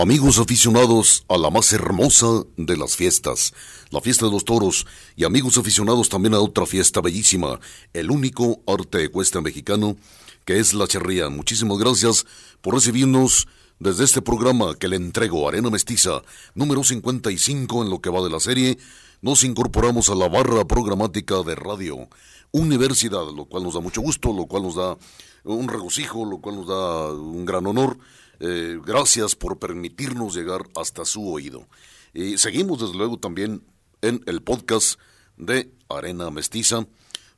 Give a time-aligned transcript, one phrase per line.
[0.00, 3.52] Amigos aficionados a la más hermosa de las fiestas,
[3.90, 7.60] la fiesta de los toros, y amigos aficionados también a otra fiesta bellísima,
[7.92, 9.98] el único arte ecuestre mexicano,
[10.46, 11.28] que es la charría.
[11.28, 12.24] Muchísimas gracias
[12.62, 13.46] por recibirnos
[13.78, 16.22] desde este programa que le entrego Arena Mestiza,
[16.54, 18.78] número 55 en lo que va de la serie.
[19.20, 22.08] Nos incorporamos a la barra programática de Radio
[22.52, 24.96] Universidad, lo cual nos da mucho gusto, lo cual nos da
[25.44, 27.98] un regocijo, lo cual nos da un gran honor
[28.40, 31.66] eh, gracias por permitirnos llegar hasta su oído.
[32.12, 33.62] Y seguimos desde luego también
[34.02, 34.98] en el podcast
[35.36, 36.86] de Arena Mestiza,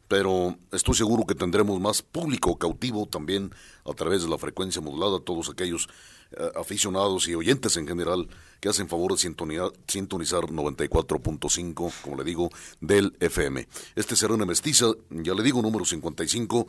[0.08, 3.52] pero estoy seguro que tendremos más público cautivo también
[3.84, 5.88] a través de la frecuencia modulada, todos aquellos
[6.32, 8.28] eh, aficionados y oyentes en general
[8.60, 12.48] que hacen favor de sintonizar 94.5, como le digo,
[12.80, 13.66] del FM.
[13.96, 16.66] Este es Arena Mestiza, ya le digo, número 55,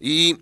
[0.00, 0.38] y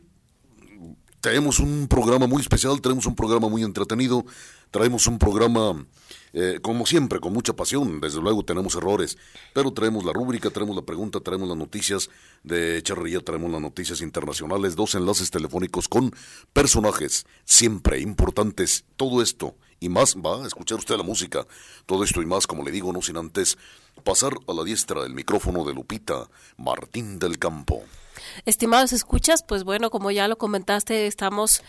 [1.23, 4.27] tenemos un programa muy especial, tenemos un programa muy entretenido,
[4.73, 5.87] traemos un programa,
[6.33, 8.01] eh, como siempre, con mucha pasión.
[8.01, 9.17] Desde luego tenemos errores,
[9.55, 12.11] pero traemos la rúbrica, traemos la pregunta, traemos las noticias
[12.43, 16.13] de charrería, traemos las noticias internacionales, dos enlaces telefónicos con
[16.53, 18.85] personajes siempre importantes.
[18.97, 21.47] Todo esto y más, va a escuchar usted la música.
[21.87, 23.57] Todo esto y más, como le digo, no sin antes
[24.03, 27.85] pasar a la diestra del micrófono de Lupita Martín del Campo.
[28.47, 31.63] Estimados escuchas, pues bueno, como ya lo comentaste, estamos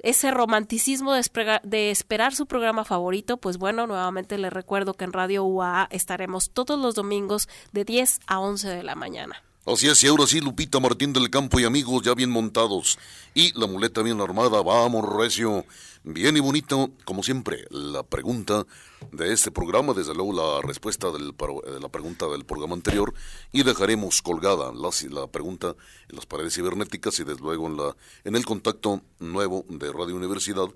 [0.00, 5.44] ese romanticismo de, esperar su programa favorito, pues bueno, nuevamente le recuerdo que en Radio
[5.44, 9.42] UAA estaremos todos los domingos de 10 a 11 de la mañana.
[9.64, 12.98] Así es, y ahora sí, Lupita Martín del Campo y amigos ya bien montados
[13.34, 15.64] y la muleta bien armada, vamos recio,
[16.06, 18.64] bien y bonito, como siempre, la pregunta
[19.10, 23.12] de este programa, desde luego la respuesta de la pregunta del programa anterior
[23.50, 25.74] y dejaremos colgada la, pregunta
[26.08, 30.14] en las paredes cibernéticas y desde luego en, la, en el contacto nuevo de Radio
[30.14, 30.68] Universidad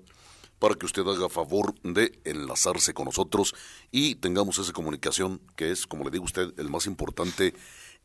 [0.59, 3.55] para que usted haga favor de enlazarse con nosotros
[3.89, 7.53] y tengamos esa comunicación que es, como le digo usted, el más importante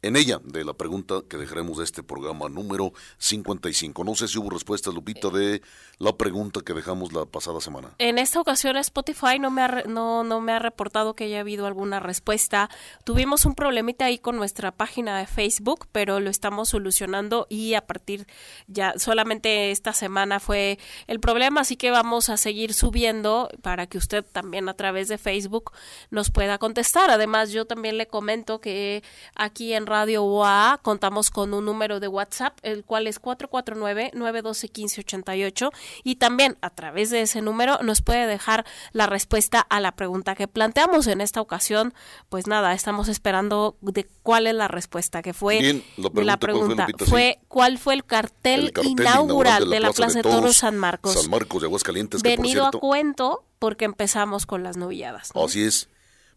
[0.06, 4.04] en ella de la pregunta que dejaremos de este programa número 55.
[4.04, 5.62] No sé si hubo respuesta, Lupita, de
[5.98, 7.94] la pregunta que dejamos la pasada semana.
[7.98, 11.66] En esta ocasión Spotify no me ha, no, no me ha reportado que haya habido
[11.66, 12.70] alguna respuesta.
[13.04, 17.84] Tuvimos un problemita ahí con nuestra página de Facebook, pero lo estamos solucionando y a
[17.84, 18.26] partir
[18.68, 20.78] ya solamente esta semana fue
[21.08, 25.18] el problema, así que vamos a seguir subiendo para que usted también a través de
[25.18, 25.72] Facebook
[26.10, 27.10] nos pueda contestar.
[27.10, 29.02] Además, yo también le comento que
[29.34, 35.70] aquí en Radio UA contamos con un número de WhatsApp, el cual es 449-912-1588
[36.04, 40.34] y también a través de ese número nos puede dejar la respuesta a la pregunta
[40.34, 41.94] que planteamos en esta ocasión.
[42.28, 46.86] Pues nada, estamos esperando de cuál es la respuesta, que fue la pregunta.
[47.06, 51.14] fue, ¿cuál fue el cartel, inaugural, de la, Plaza de Toros, San Marcos?
[51.14, 52.20] San Marcos de Aguascalientes.
[52.22, 55.30] Venido a cuento porque empezamos con las novilladas.
[55.34, 55.88] Así es.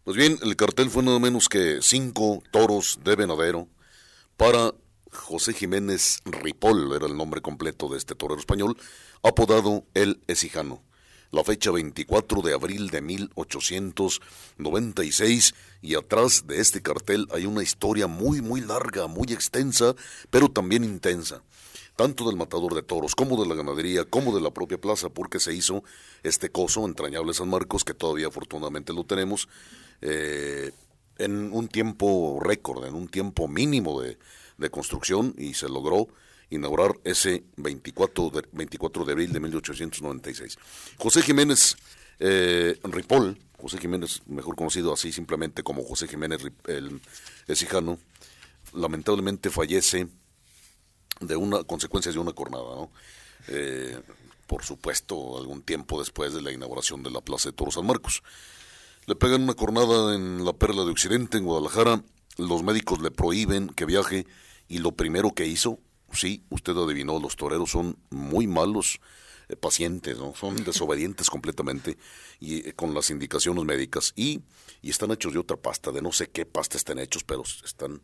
[0.04, 3.68] Pues bien, el cartel fue nada menos que cinco toros de venadero
[4.38, 4.72] para
[5.12, 8.78] José Jiménez Ripoll, era el nombre completo de este torero español,
[9.22, 10.82] apodado El Ecijano.
[11.32, 18.06] La fecha 24 de abril de 1896 y atrás de este cartel hay una historia
[18.06, 19.94] muy muy larga, muy extensa,
[20.30, 21.42] pero también intensa
[22.00, 25.38] tanto del matador de toros como de la ganadería, como de la propia plaza, porque
[25.38, 25.84] se hizo
[26.22, 29.50] este coso entrañable San Marcos, que todavía afortunadamente lo tenemos,
[30.00, 30.72] eh,
[31.18, 34.18] en un tiempo récord, en un tiempo mínimo de,
[34.70, 36.08] construcción, y se logró
[36.50, 40.58] inaugurar ese 24 de, 24 de abril de 1896.
[40.98, 41.76] José Jiménez
[42.18, 47.00] eh, Ripoll, José Jiménez, mejor conocido así simplemente como José Jiménez el
[48.72, 50.08] lamentablemente fallece
[51.20, 52.88] de una consecuencia de una cornada.
[53.48, 53.98] Eh,
[54.46, 58.22] por supuesto, algún tiempo después de la inauguración de la Plaza de Toros San Marcos.
[59.06, 62.02] Le pegan una cornada en la Perla de Occidente, en Guadalajara.
[62.36, 64.26] Los médicos le prohíben que viaje
[64.68, 65.80] y lo primero que hizo,
[66.12, 69.00] sí, usted adivinó, los toreros son muy malos
[69.48, 70.34] eh, pacientes, ¿no?
[70.34, 71.98] Son desobedientes completamente
[72.38, 74.42] y eh, con las indicaciones médicas y,
[74.80, 78.00] y están hechos de otra pasta, de no sé qué pasta están hechos, pero están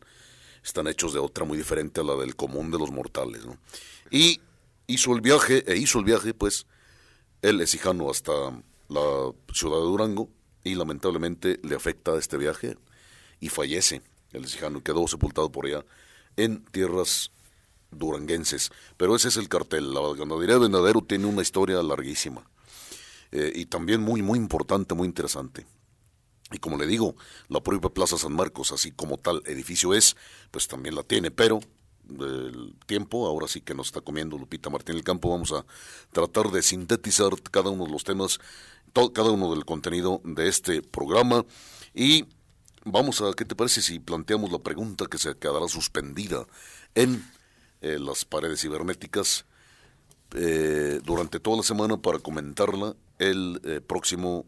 [0.67, 3.47] están hechos de otra muy diferente a la del común de los mortales.
[3.47, 3.57] ¿no?
[4.11, 4.41] Y
[4.89, 6.67] hizo el viaje, e hizo el viaje, pues,
[7.41, 8.33] él es hijano hasta
[8.89, 10.29] la ciudad de Durango
[10.67, 12.77] y lamentablemente le afecta este viaje
[13.41, 14.03] y fallece.
[14.33, 15.85] El y quedó sepultado por allá
[16.37, 17.31] en tierras
[17.93, 18.71] duranguenses.
[18.97, 19.95] Pero ese es el cartel.
[19.95, 22.43] La ganadería de Venadero tiene una historia larguísima
[23.31, 25.67] eh, y también muy, muy importante, muy interesante.
[26.51, 27.15] Y como le digo,
[27.49, 30.17] la propia Plaza San Marcos, así como tal edificio es,
[30.51, 31.61] pues también la tiene, pero
[32.09, 35.65] el tiempo, ahora sí que nos está comiendo Lupita Martín el Campo, vamos a
[36.12, 38.39] tratar de sintetizar cada uno de los temas,
[38.97, 41.45] todo, cada uno del contenido de este programa
[41.93, 42.25] y
[42.83, 46.47] vamos a, ¿qué te parece si planteamos la pregunta que se quedará suspendida
[46.95, 47.23] en
[47.83, 49.45] eh, las paredes cibernéticas
[50.35, 54.47] eh, durante toda la semana para comentarla el eh, próximo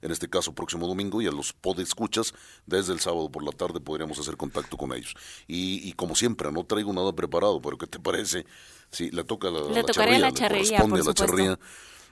[0.00, 2.32] en este caso próximo domingo, y a los podescuchas,
[2.66, 5.16] desde el sábado por la tarde podríamos hacer contacto con ellos.
[5.48, 8.46] Y, como siempre, no traigo nada preparado, pero ¿qué te parece?
[8.92, 11.58] Si le toca la, le la charrería, la charrería, a la charrería.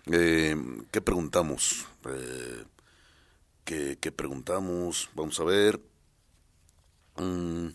[0.06, 0.56] Eh,
[0.92, 1.86] ¿Qué preguntamos?
[2.08, 2.64] Eh,
[3.64, 5.10] ¿qué, preguntamos?
[5.14, 5.80] Vamos a ver.
[7.18, 7.68] Mm,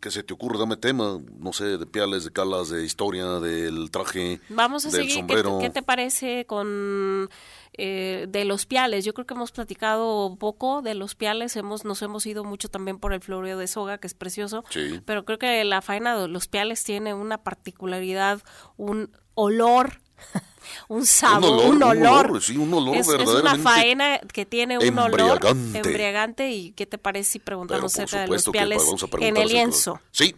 [0.00, 0.58] ¿Qué se te ocurre?
[0.58, 5.02] Dame tema, no sé, de piales, de calas, de historia, del traje, Vamos a del
[5.02, 5.16] seguir.
[5.16, 5.58] sombrero.
[5.58, 7.28] ¿Qué, te parece con
[7.72, 9.04] eh, de los piales?
[9.04, 12.98] Yo creo que hemos platicado poco de los piales, hemos nos hemos ido mucho también
[12.98, 14.64] por el floreo de soga, que es precioso,
[15.04, 18.40] pero creo que la faena de los piales tiene una particularidad,
[18.76, 20.00] un olor
[20.88, 22.42] un sabor, un olor.
[22.42, 25.40] sí, un olor es, verdaderamente es una faena que tiene un olor
[25.74, 26.50] embriagante.
[26.50, 28.82] ¿Y qué te parece si preguntamos acerca de los piales
[29.20, 30.00] en el lienzo?
[30.10, 30.34] Sí,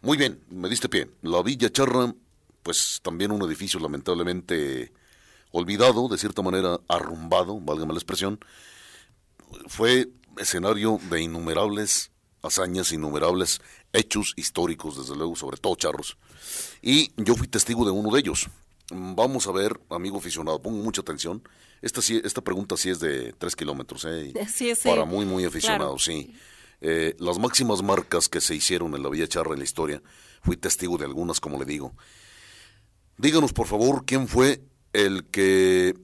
[0.00, 1.10] muy bien, me diste pie.
[1.22, 2.14] La Villa Charra,
[2.62, 4.92] pues también un edificio lamentablemente
[5.50, 8.38] olvidado, de cierta manera arrumbado, válgame la expresión,
[9.66, 12.10] fue escenario de innumerables
[12.42, 13.60] hazañas, innumerables
[13.92, 16.16] hechos históricos, desde luego, sobre todo charros.
[16.82, 18.48] Y yo fui testigo de uno de ellos.
[18.90, 21.42] Vamos a ver, amigo aficionado, pongo mucha atención.
[21.82, 24.32] Esta, sí, esta pregunta sí es de tres kilómetros, ¿eh?
[24.84, 26.34] para muy, muy aficionados, sí.
[26.80, 30.02] Eh, las máximas marcas que se hicieron en la Villa Charra en la historia,
[30.42, 31.94] fui testigo de algunas, como le digo.
[33.18, 35.94] Díganos, por favor, quién fue el que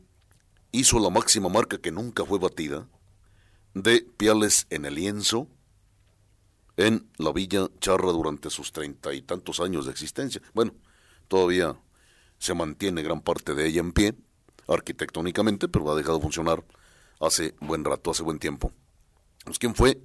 [0.72, 2.88] hizo la máxima marca que nunca fue batida
[3.72, 5.48] de piales en el lienzo
[6.76, 10.42] en la Villa Charra durante sus treinta y tantos años de existencia.
[10.52, 10.74] Bueno,
[11.28, 11.76] todavía
[12.38, 14.14] se mantiene gran parte de ella en pie,
[14.68, 16.64] arquitectónicamente, pero ha dejado de funcionar
[17.20, 18.72] hace buen rato, hace buen tiempo.
[19.44, 20.00] Pues, ¿Quién fue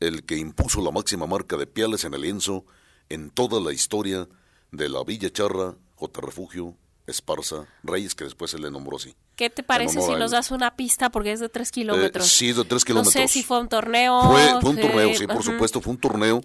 [0.00, 2.64] el que impuso la máxima marca de piales en el lienzo
[3.08, 4.28] en toda la historia
[4.72, 6.20] de la Villa Charra, J.
[6.20, 9.14] Refugio, Esparza, Reyes, que después se le nombró así?
[9.36, 11.10] ¿Qué te parece si nos das una pista?
[11.10, 12.26] Porque es de tres kilómetros.
[12.26, 13.14] Eh, sí, de tres kilómetros.
[13.14, 14.22] No sé si fue un torneo.
[14.22, 16.40] Fue, un torneo, sí, por supuesto, fue un torneo.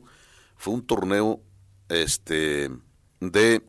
[0.57, 1.41] Fue un torneo
[1.89, 2.69] este,
[3.19, 3.61] de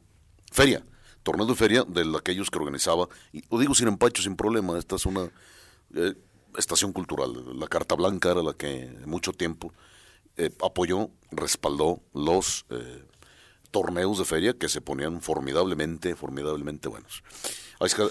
[0.52, 0.84] feria
[1.26, 4.94] torneo de feria de aquellos que organizaba, y lo digo sin empacho, sin problema, esta
[4.94, 5.28] es una...
[5.94, 6.14] Eh,
[6.58, 7.58] estación cultural.
[7.58, 9.72] La Carta Blanca era la que mucho tiempo
[10.36, 13.04] eh, apoyó, respaldó los eh,
[13.70, 17.22] torneos de feria que se ponían formidablemente, formidablemente buenos.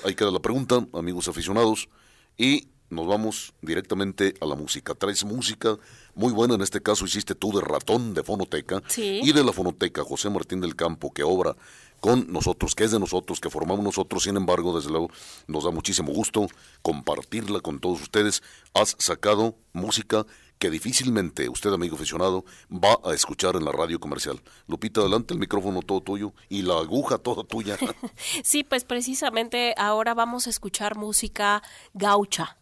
[0.04, 1.90] Ahí queda la pregunta, amigos aficionados,
[2.38, 4.94] y nos vamos directamente a la música.
[4.94, 5.78] Traes música
[6.14, 10.04] muy buena, en este caso hiciste tú de ratón de Fonoteca y de la Fonoteca
[10.04, 11.56] José Martín del Campo, que obra
[12.00, 15.10] con nosotros, que es de nosotros, que formamos nosotros, sin embargo, desde luego,
[15.48, 16.48] nos da muchísimo gusto
[16.82, 18.44] compartirla con todos ustedes.
[18.74, 20.26] Has sacado música
[20.60, 24.42] que difícilmente usted, amigo aficionado, va a escuchar en la radio comercial.
[24.68, 27.78] Lupita, adelante, el micrófono todo tuyo y la aguja toda tuya.
[28.44, 31.62] sí, pues precisamente ahora vamos a escuchar música
[31.94, 32.58] gaucha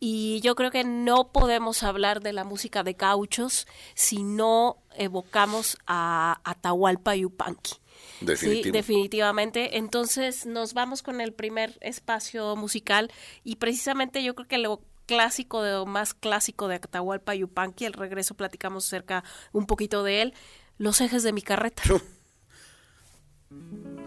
[0.00, 5.78] y yo creo que no podemos hablar de la música de cauchos si no evocamos
[5.86, 7.74] a Atahualpa Yupanqui.
[8.36, 9.76] Sí, definitivamente.
[9.78, 13.10] Entonces nos vamos con el primer espacio musical
[13.42, 18.34] y precisamente yo creo que lo clásico de más clásico de Atahualpa Yupanqui, el regreso
[18.34, 20.34] platicamos acerca un poquito de él,
[20.78, 21.82] los ejes de mi carreta.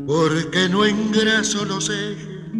[0.04, 2.52] porque no engraso los ejes,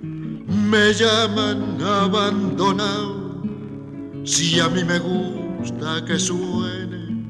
[0.00, 3.42] me llaman abandonado,
[4.24, 7.26] si a mí me gusta que suene,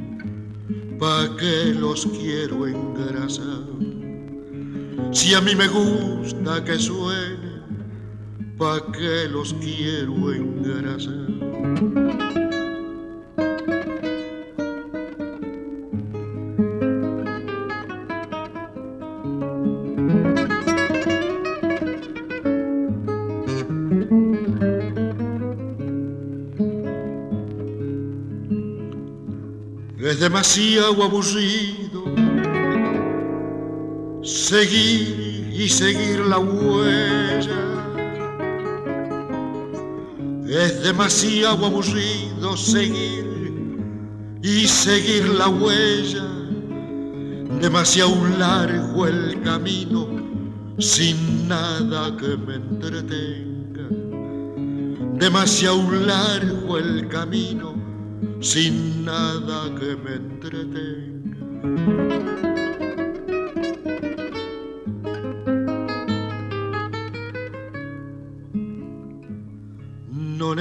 [0.99, 3.65] pa' que los quiero engrasar,
[5.13, 7.50] si a mí me gusta que suene,
[8.61, 11.31] pa' que los quiero engrasar.
[29.99, 32.05] Es demasiado aburrido
[34.23, 37.70] seguir y seguir la huella
[40.91, 43.25] demasiado aburrido seguir
[44.43, 46.27] y seguir la huella.
[47.61, 50.09] Demasiado largo el camino
[50.79, 53.87] sin nada que me entretenga.
[55.15, 57.75] Demasiado largo el camino
[58.41, 61.00] sin nada que me entretenga.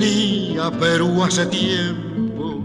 [0.00, 2.64] tenía Perú hace tiempo,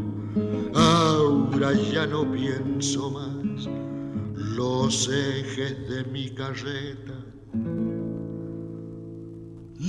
[0.74, 3.68] ahora ya no pienso más
[4.36, 7.14] los ejes de mi carreta.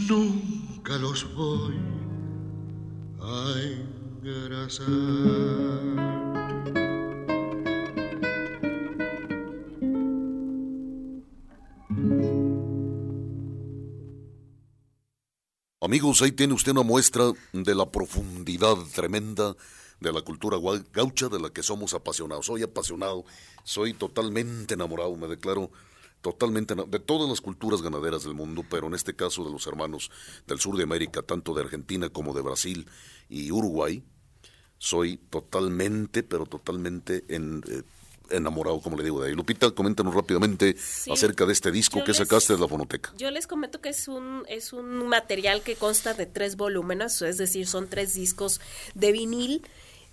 [0.09, 1.77] Nunca los voy
[3.21, 3.55] a
[4.23, 4.87] engrasar.
[15.87, 19.55] Amigos, ahí tiene usted una muestra de la profundidad tremenda
[20.01, 20.59] de la cultura
[20.93, 22.47] gaucha de la que somos apasionados.
[22.47, 23.25] Soy apasionado,
[23.63, 25.71] soy totalmente enamorado, me declaro
[26.23, 30.11] totalmente de todas las culturas ganaderas del mundo, pero en este caso de los hermanos
[30.49, 32.89] del sur de América, tanto de Argentina como de Brasil
[33.29, 34.03] y Uruguay,
[34.79, 37.83] soy totalmente, pero totalmente en, eh,
[38.31, 39.35] enamorado, como le digo, de ahí.
[39.35, 40.77] Lupita, coméntanos rápidamente
[41.11, 43.13] acerca de este disco que sacaste de la fonoteca.
[43.17, 47.39] Yo les comento que es un, es un material que consta de tres volúmenes, es
[47.39, 48.61] decir, son tres discos
[48.95, 49.63] de vinil.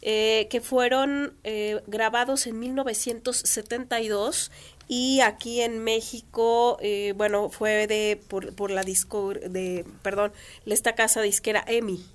[0.06, 4.52] Eh, que fueron eh, grabados en 1972
[4.90, 10.34] y aquí en México, eh, bueno, fue de por, por la disco de, perdón,
[10.66, 12.06] esta casa disquera EMI.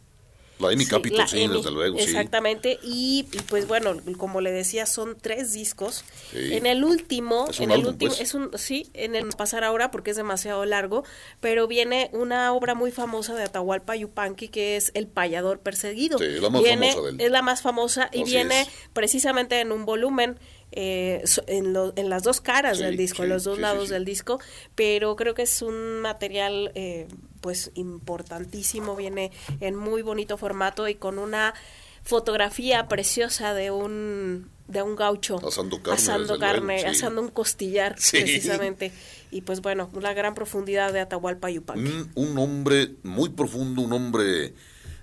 [0.59, 2.05] La Emi Sí, Capitol, la sí, desde luego, sí.
[2.05, 6.05] Exactamente, y, y pues bueno, como le decía, son tres discos.
[6.33, 6.55] Sí.
[6.55, 8.21] En el último, Es un en el último, pues.
[8.21, 11.05] es un, sí, en el pasar ahora porque es demasiado largo,
[11.41, 16.19] pero viene una obra muy famosa de Atahualpa Yupanqui que es El payador perseguido.
[16.19, 17.21] Sí, la más Viene- famosa de él.
[17.21, 18.69] Es la más famosa y Así viene es.
[18.93, 20.39] precisamente en un volumen.
[20.73, 23.89] Eh, en, lo- en las dos caras Sí, del disco, sí, los dos sí, lados
[23.89, 24.39] del disco,
[24.75, 27.07] pero creo que es un material eh,
[27.41, 31.55] pues importantísimo, viene en muy bonito formato y con una
[32.03, 36.97] fotografía preciosa de un de un gaucho Asando carne, asando, desde carne, luego, sí.
[36.97, 38.93] asando un costillar precisamente
[39.31, 41.91] y pues bueno, la gran profundidad de Atahualpa Yupanqui.
[41.91, 44.53] Un, un hombre muy profundo, un hombre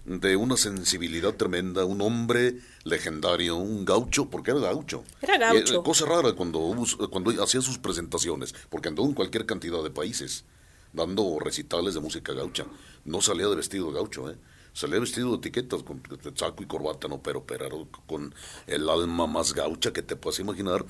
[0.05, 5.03] de una sensibilidad tremenda, un hombre legendario, un gaucho, porque era gaucho.
[5.21, 5.79] Era gaucho.
[5.79, 6.73] Eh, cosa rara cuando,
[7.09, 10.45] cuando hacía sus presentaciones, porque andó en cualquier cantidad de países,
[10.93, 12.65] dando recitales de música gaucha.
[13.03, 14.37] No salía de vestido de gaucho, ¿eh?
[14.71, 16.01] Salía vestido de etiquetas, con
[16.35, 18.35] saco y corbata, no, pero, pero con
[18.67, 20.85] el alma más gaucha que te puedas imaginar.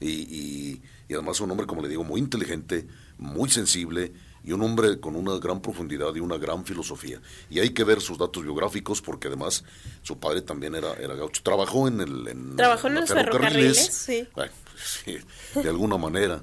[0.00, 2.86] Y, y, y además un hombre, como le digo, muy inteligente,
[3.16, 4.12] muy sensible
[4.44, 7.20] y un hombre con una gran profundidad y una gran filosofía.
[7.50, 9.64] Y hay que ver sus datos biográficos porque además
[10.02, 11.42] su padre también era, era gaucho.
[11.42, 12.28] Trabajó en el...
[12.28, 14.28] En, Trabajó en la los ferrocarriles, sí.
[14.34, 15.18] Bueno, sí,
[15.54, 16.42] de alguna manera.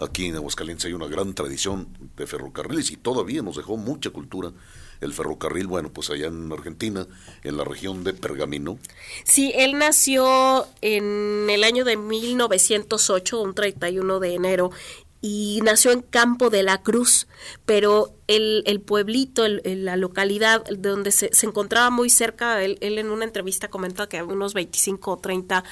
[0.00, 4.52] Aquí en Aguascalientes hay una gran tradición de ferrocarriles y todavía nos dejó mucha cultura
[5.00, 7.06] el ferrocarril, bueno, pues allá en Argentina,
[7.42, 8.78] en la región de Pergamino.
[9.24, 14.70] Sí, él nació en el año de 1908, un 31 de enero,
[15.20, 17.26] y nació en Campo de la Cruz,
[17.66, 22.62] pero el, el pueblito, el- el- la localidad de donde se, se encontraba muy cerca,
[22.62, 25.64] él, en una entrevista comenta que a unos 25 o 30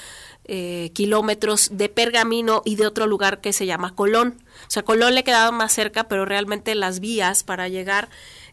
[0.49, 4.37] eh, kilómetros de Pergamino y de otro lugar que se llama Colón.
[4.61, 8.09] O sea, Colón le quedaba más cerca, pero realmente las vías para llegar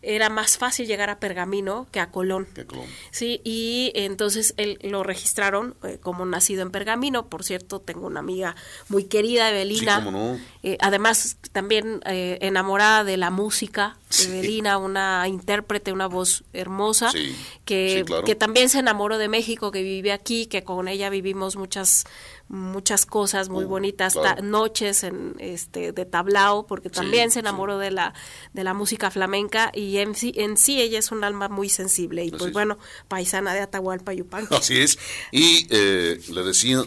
[0.07, 2.47] era más fácil llegar a Pergamino que a Colón.
[2.55, 2.87] Que Colón.
[3.11, 7.27] Sí, y entonces él lo registraron eh, como nacido en Pergamino.
[7.27, 8.57] Por cierto, tengo una amiga
[8.89, 9.99] muy querida, Evelina.
[9.99, 10.41] Sí, cómo no.
[10.63, 13.97] Eh, además, también eh, enamorada de la música.
[14.09, 14.29] Sí.
[14.29, 17.35] Evelina, una intérprete, una voz hermosa, Sí,
[17.65, 18.25] que, sí, claro.
[18.25, 22.05] que también se enamoró de México, que vive aquí, que con ella vivimos muchas
[22.49, 24.43] muchas cosas muy Uh, bonitas, claro.
[24.43, 28.15] noches en este de tablao, porque también Sí, se enamoró de la
[28.53, 32.25] de la música flamenca y en sí, en sí ella es un alma muy sensible
[32.25, 32.53] y Así pues es.
[32.53, 32.79] bueno,
[33.09, 34.55] paisana de Atahualpa Yupanqui.
[34.59, 34.99] Así es.
[35.33, 36.83] Y eh, le decía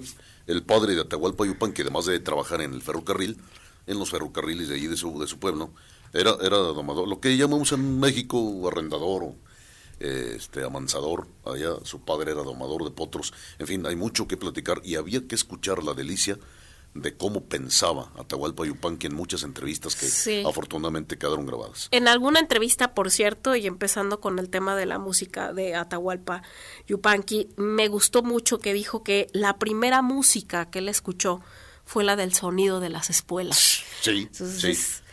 [0.45, 3.37] el padre de Atahualpa Yupan, que además de trabajar en el ferrocarril,
[3.87, 5.73] en los ferrocarriles de allí de su, de su pueblo,
[6.13, 9.35] era, era domador, lo que llamamos en México arrendador o
[9.99, 11.27] este, amansador.
[11.45, 13.33] Allá su padre era domador de potros.
[13.59, 16.37] En fin, hay mucho que platicar y había que escuchar la delicia
[16.93, 20.43] de cómo pensaba Atahualpa Yupanqui en muchas entrevistas que Sí.
[20.47, 21.89] afortunadamente quedaron grabadas.
[21.91, 26.41] En alguna entrevista, por cierto, y empezando con el tema de la música de Atahualpa
[26.87, 31.41] Yupanqui, me gustó mucho que dijo que la primera música que él escuchó
[31.85, 33.83] fue la del sonido de las espuelas.
[34.01, 35.03] Sí, Entonces, sí.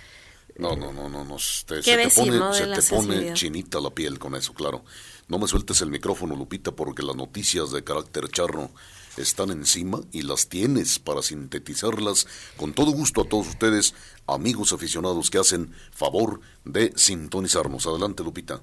[0.56, 1.36] No, no, no, no, no.
[1.66, 4.84] Te, ¿Qué se te pone, se te pone chinita la piel con eso, claro.
[5.26, 8.70] No me sueltes el micrófono, Lupita, porque las noticias de carácter charro
[9.16, 13.94] están encima y las tienes para sintetizarlas con todo gusto a todos ustedes,
[14.26, 17.86] amigos aficionados que hacen favor de sintonizarnos.
[17.86, 18.62] Adelante, Lupita.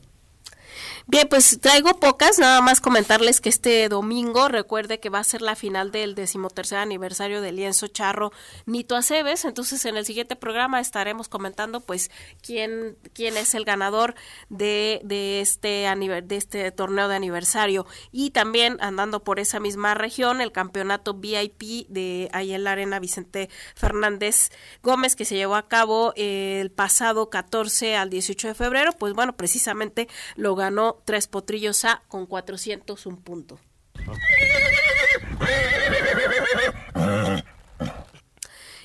[1.07, 5.41] Bien, pues traigo pocas, nada más comentarles que este domingo, recuerde que va a ser
[5.41, 8.31] la final del decimotercer aniversario del lienzo charro
[8.67, 12.11] Nito Aceves, entonces en el siguiente programa estaremos comentando pues
[12.41, 14.13] quién, quién es el ganador
[14.49, 17.87] de, de, este, de este torneo de aniversario.
[18.11, 22.99] Y también andando por esa misma región, el campeonato VIP de ahí en la arena
[22.99, 24.51] Vicente Fernández
[24.83, 29.35] Gómez que se llevó a cabo el pasado 14 al 18 de febrero, pues bueno,
[29.35, 33.59] precisamente lo ganó Tres Potrillos A con 401 punto.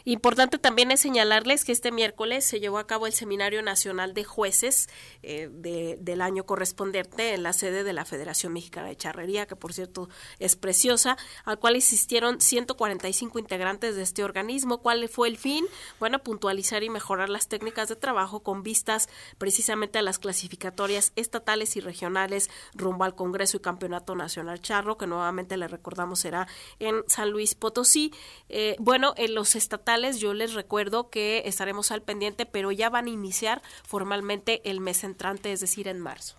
[0.09, 4.23] Importante también es señalarles que este miércoles se llevó a cabo el Seminario Nacional de
[4.23, 4.89] Jueces
[5.25, 9.57] eh, de- del año correspondiente en la sede de la Federación Mexicana de Charrería, que
[9.57, 14.79] por cierto es preciosa, al cual asistieron 145 integrantes de este organismo.
[14.79, 15.67] ¿Cuál fue el fin?
[15.99, 21.75] Bueno, puntualizar y mejorar las técnicas de trabajo con vistas precisamente a las clasificatorias estatales
[21.75, 26.47] y regionales rumbo al Congreso y Campeonato Nacional Charro, que nuevamente le recordamos será
[26.79, 28.13] en San Luis Potosí.
[28.49, 33.07] Eh, bueno, en los estatales yo les recuerdo que estaremos al pendiente, pero ya van
[33.07, 36.39] a iniciar formalmente el mes entrante, es decir, en marzo.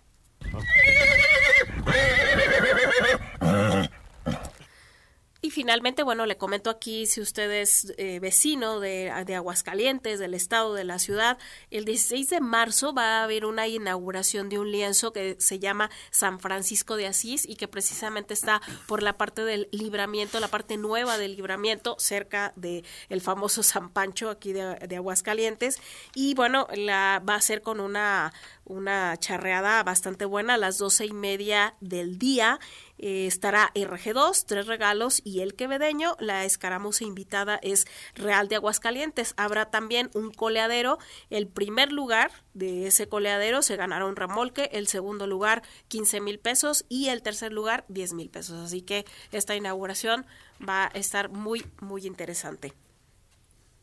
[5.40, 10.34] Y finalmente, bueno, le comento aquí, si usted es eh, vecino de, de, Aguascalientes, del
[10.34, 11.38] estado, de la ciudad,
[11.70, 15.90] el 16 de marzo va a haber una inauguración de un lienzo que se llama
[16.10, 20.76] San Francisco de Asís y que precisamente está por la parte del libramiento, la parte
[20.76, 25.80] nueva del libramiento, cerca de el famoso San Pancho aquí de, de Aguascalientes.
[26.16, 28.32] Y bueno, la va a ser con una
[28.68, 32.58] una charreada bastante buena a las doce y media del día.
[32.98, 36.16] Eh, estará RG2, tres regalos y el quevedeño.
[36.18, 39.34] La escaramuza invitada es Real de Aguascalientes.
[39.36, 40.98] Habrá también un coleadero.
[41.30, 46.38] El primer lugar de ese coleadero se ganará un remolque, el segundo lugar 15 mil
[46.38, 48.64] pesos y el tercer lugar 10 mil pesos.
[48.64, 50.26] Así que esta inauguración
[50.66, 52.74] va a estar muy, muy interesante.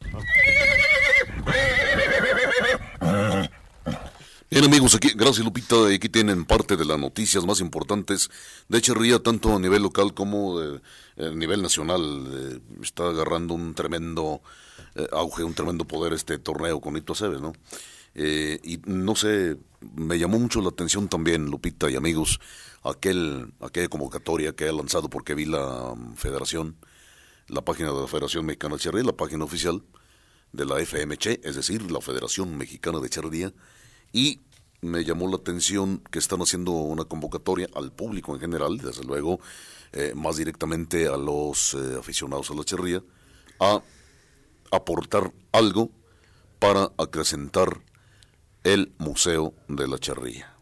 [4.52, 8.30] Bien amigos, aquí, gracias Lupita, aquí tienen parte de las noticias más importantes
[8.70, 10.82] de Echeverría, tanto a nivel local como a
[11.34, 12.02] nivel nacional.
[12.32, 14.42] Eh, está agarrando un tremendo
[14.94, 17.54] eh, auge, un tremendo poder este torneo con Nito Aceves, ¿no?
[18.14, 19.58] Eh, y no sé,
[19.96, 22.40] me llamó mucho la atención también, Lupita y amigos,
[22.84, 26.76] aquel, aquella convocatoria que ha lanzado porque vi la um, federación,
[27.48, 29.82] la página de la Federación Mexicana de Echeverría, la página oficial
[30.54, 33.54] de la FMC, es decir, la Federación Mexicana de Echeverría,
[34.12, 34.42] y
[34.82, 39.40] me llamó la atención que están haciendo una convocatoria al público en general, desde luego,
[39.92, 43.04] eh, más directamente a los eh, aficionados a la charría,
[43.60, 43.82] a
[44.72, 45.92] aportar algo
[46.60, 47.82] para acrecentar
[48.64, 50.56] el Museo de la Charría,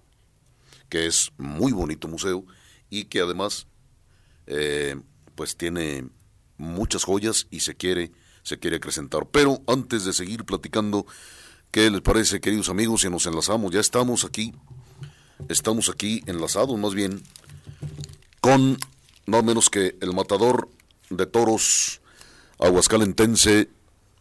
[0.90, 2.46] que es muy bonito museo
[2.90, 3.68] y que además
[4.46, 4.96] eh,
[5.36, 6.10] pues tiene
[6.58, 8.12] muchas joyas y se quiere,
[8.44, 9.28] se quiere acrecentar.
[9.32, 11.06] Pero antes de seguir platicando
[11.74, 13.02] ¿Qué les parece, queridos amigos?
[13.02, 14.54] Si nos enlazamos, ya estamos aquí,
[15.50, 17.24] estamos aquí enlazados más bien
[18.42, 18.78] con
[19.26, 20.70] no menos que el matador
[21.10, 22.00] de toros
[22.60, 23.72] aguascalentense,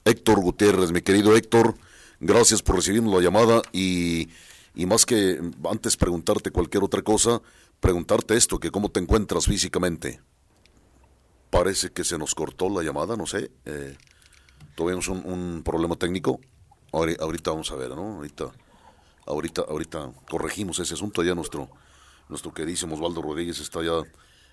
[0.07, 0.93] Héctor Gutiérrez.
[0.93, 1.75] Mi querido Héctor,
[2.21, 4.31] gracias por recibirnos la llamada y,
[4.75, 5.39] y más que
[5.71, 7.43] antes preguntarte cualquier otra cosa,
[7.81, 10.23] preguntarte esto, que cómo te encuentras físicamente.
[11.51, 13.51] Parece que se nos cortó la llamada, no sé.
[13.67, 13.95] Eh,
[14.75, 16.41] tuvimos un, un problema técnico.
[16.93, 18.17] Ahorita vamos a ver, ¿no?
[18.17, 18.53] Ahorita,
[19.27, 21.23] ahorita, ahorita corregimos ese asunto.
[21.23, 21.71] Ya nuestro,
[22.29, 24.03] nuestro queridísimo Osvaldo Rodríguez está ya,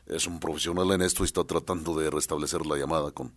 [0.08, 3.34] es un profesional en esto y está tratando de restablecer la llamada con,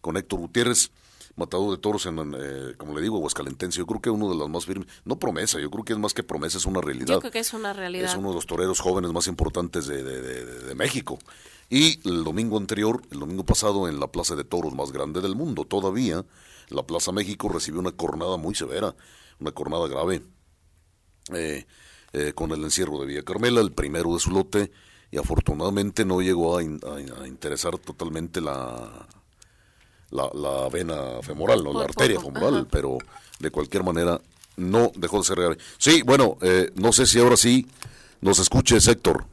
[0.00, 0.90] con Héctor Gutiérrez,
[1.36, 3.78] matador de toros en, eh, como le digo, Aguascalentense.
[3.78, 6.14] Yo creo que uno de las más firmes, no promesa, yo creo que es más
[6.14, 7.14] que promesa, es una realidad.
[7.14, 8.10] Yo creo que es una realidad.
[8.10, 11.18] Es uno de los toreros jóvenes más importantes de, de, de México.
[11.70, 15.36] Y el domingo anterior, el domingo pasado, en la plaza de toros más grande del
[15.36, 16.24] mundo, todavía,
[16.70, 18.94] la Plaza México recibió una cornada muy severa,
[19.40, 20.22] una cornada grave,
[21.34, 21.66] eh,
[22.12, 24.70] eh, con el encierro de Villa Carmela, el primero de su lote,
[25.10, 29.06] y afortunadamente no llegó a, interesar totalmente la,
[30.10, 32.98] la, vena femoral, no la arteria femoral, pero
[33.38, 34.20] de cualquier manera
[34.56, 35.58] no dejó de ser grave.
[35.78, 37.66] Sí, bueno, eh, no sé si ahora sí
[38.20, 39.24] nos escuche Héctor.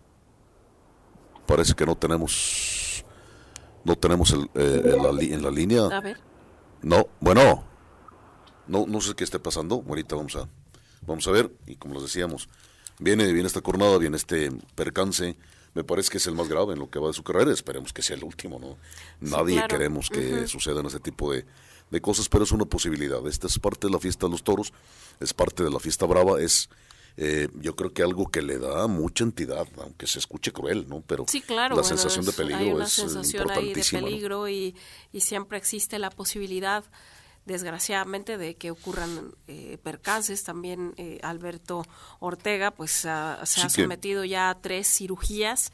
[1.46, 3.04] Parece que no tenemos
[3.84, 5.86] no tenemos el, en la línea.
[5.86, 6.18] A ver.
[6.86, 7.66] No, bueno,
[8.68, 9.84] no, no sé qué esté pasando.
[9.90, 10.48] Ahorita vamos a,
[11.02, 11.52] vamos a ver.
[11.66, 12.48] Y como les decíamos,
[13.00, 15.36] viene, viene esta jornada, viene este percance.
[15.74, 17.52] Me parece que es el más grave en lo que va de su carrera.
[17.52, 18.78] Esperemos que sea el último, ¿no?
[19.20, 21.44] Nadie queremos que sucedan ese tipo de,
[21.90, 23.26] de cosas, pero es una posibilidad.
[23.26, 24.72] Esta es parte de la fiesta de los toros,
[25.20, 26.70] es parte de la fiesta brava, es
[27.18, 31.02] eh, yo creo que algo que le da mucha entidad, aunque se escuche cruel, ¿no?
[31.02, 34.76] Pero sí, claro, la sensación de peligro hay una es sensación ahí de peligro y,
[35.14, 36.84] y, siempre existe la posibilidad,
[37.46, 40.44] desgraciadamente, de que ocurran eh, percances.
[40.44, 41.86] También eh, Alberto
[42.20, 45.72] Ortega, pues se ha sometido ya a tres cirugías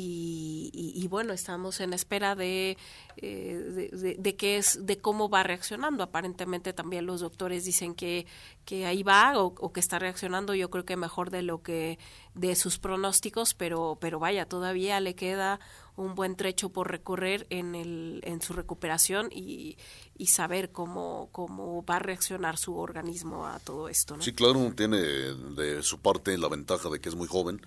[0.00, 2.76] y, bueno estamos en espera de,
[3.16, 8.26] eh, de, qué es de cómo va reaccionando aparentemente también los doctores dicen que
[8.64, 11.98] que ahí va o, que está reaccionando yo creo que mejor de lo que
[12.34, 15.58] de sus pronósticos pero pero vaya todavía le queda
[15.96, 19.78] un buen trecho por recorrer en el en su recuperación y,
[20.16, 24.22] y saber cómo cómo va a reaccionar su organismo a todo esto ¿no?
[24.22, 27.60] sí claro tiene de su parte la ventaja de que es muy joven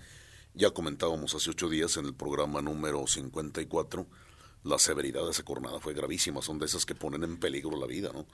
[0.54, 4.06] ya comentábamos hace ocho días en el programa número 54,
[4.64, 7.86] la severidad de esa jornada fue gravísima, son de esas que ponen en peligro la
[7.86, 8.26] vida, ¿no?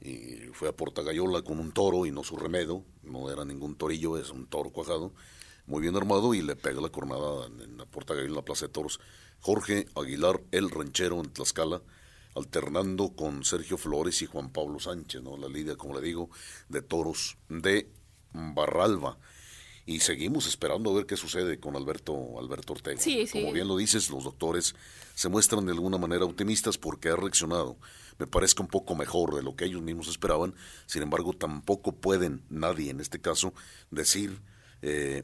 [0.00, 4.18] Y fue a Portagayola con un toro y no su remedo, no era ningún torillo,
[4.18, 5.12] es un toro cuajado,
[5.66, 7.86] muy bien armado y le pega la cornada en la
[8.28, 9.00] la Plaza de Toros.
[9.40, 11.82] Jorge Aguilar, el ranchero en Tlaxcala,
[12.34, 15.36] alternando con Sergio Flores y Juan Pablo Sánchez, ¿no?
[15.38, 16.28] La lidia, como le digo,
[16.68, 17.90] de toros de
[18.32, 19.18] Barralba
[19.86, 23.00] y seguimos esperando a ver qué sucede con Alberto Alberto Ortega.
[23.00, 23.52] Sí, Como sí.
[23.52, 24.74] bien lo dices, los doctores
[25.14, 27.76] se muestran de alguna manera optimistas porque ha reaccionado.
[28.18, 30.54] Me parece un poco mejor de lo que ellos mismos esperaban.
[30.86, 33.52] Sin embargo, tampoco pueden nadie, en este caso,
[33.90, 34.40] decir
[34.82, 35.22] eh,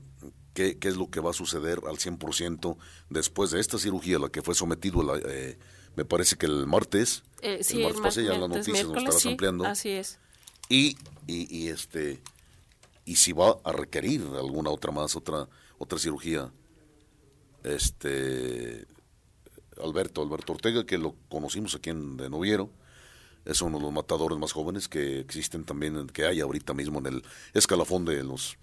[0.54, 2.76] qué, qué es lo que va a suceder al 100%
[3.10, 5.58] después de esta cirugía, a la que fue sometido, la, eh,
[5.96, 7.22] me parece que el martes.
[7.40, 9.88] Eh, sí, el martes mar- pasé ya en las noticias, nos estarás sí, ampliando Así
[9.88, 10.18] es.
[10.68, 10.96] y,
[11.26, 12.20] y, y, este
[13.04, 16.52] y si va a requerir alguna otra más otra otra cirugía
[17.64, 18.86] este
[19.82, 22.70] Alberto Alberto Ortega que lo conocimos aquí en de Noviero
[23.44, 27.06] es uno de los matadores más jóvenes que existen también que hay ahorita mismo en
[27.06, 28.56] el escalafón de los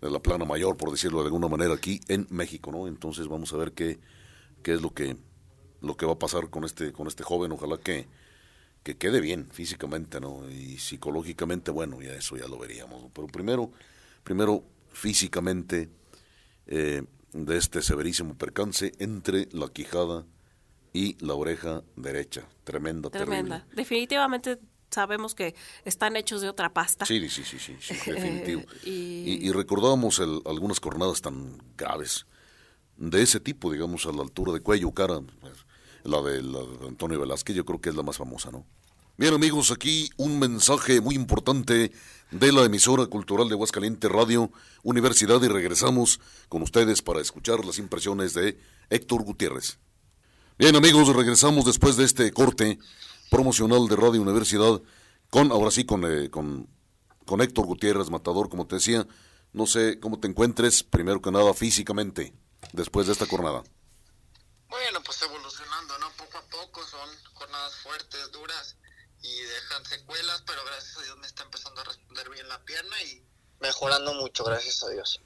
[0.00, 3.52] de la plana mayor por decirlo de alguna manera aquí en México no entonces vamos
[3.52, 3.98] a ver qué
[4.62, 5.16] qué es lo que
[5.82, 7.52] lo que va a pasar con este con este joven.
[7.52, 8.06] Ojalá que
[8.82, 10.48] que quede bien físicamente, ¿no?
[10.50, 13.02] Y psicológicamente, bueno, ya eso ya lo veríamos.
[13.02, 13.10] ¿no?
[13.14, 13.70] Pero primero,
[14.24, 15.88] primero físicamente
[16.66, 20.24] eh, de este severísimo percance entre la quijada
[20.92, 22.46] y la oreja derecha.
[22.64, 23.58] Tremenda, Tremenda.
[23.60, 23.76] terrible.
[23.76, 24.58] Definitivamente
[24.90, 27.06] sabemos que están hechos de otra pasta.
[27.06, 28.62] Sí, sí, sí, sí, sí, definitivo.
[28.84, 28.90] Y-
[29.24, 32.26] y, y recordábamos el- algunas jornadas tan graves
[32.98, 35.54] de ese tipo, digamos, a la altura de cuello, cara, pues,
[36.04, 36.38] la de,
[36.86, 38.64] Antonio Velázquez, yo creo que es la más famosa, ¿no?
[39.18, 41.92] Bien, amigos, aquí un mensaje muy importante
[42.30, 44.50] de la emisora cultural de Aguascalientes Radio
[44.82, 49.78] Universidad y regresamos con ustedes para escuchar las impresiones de Héctor Gutiérrez.
[50.58, 52.78] Bien, amigos, regresamos después de este corte
[53.30, 54.80] promocional de Radio Universidad
[55.28, 56.68] con, ahora sí, con, eh, con,
[57.40, 59.06] Héctor Gutiérrez, matador, como te decía.
[59.52, 62.32] No sé cómo te encuentres, primero que nada, físicamente,
[62.72, 63.62] después de esta jornada.
[64.68, 65.22] Bueno, pues.
[66.62, 68.76] Poco son jornadas fuertes, duras
[69.20, 72.94] y dejan secuelas, pero gracias a Dios me está empezando a responder bien la pierna
[73.02, 73.20] y
[73.60, 75.20] mejorando mucho, gracias a Dios.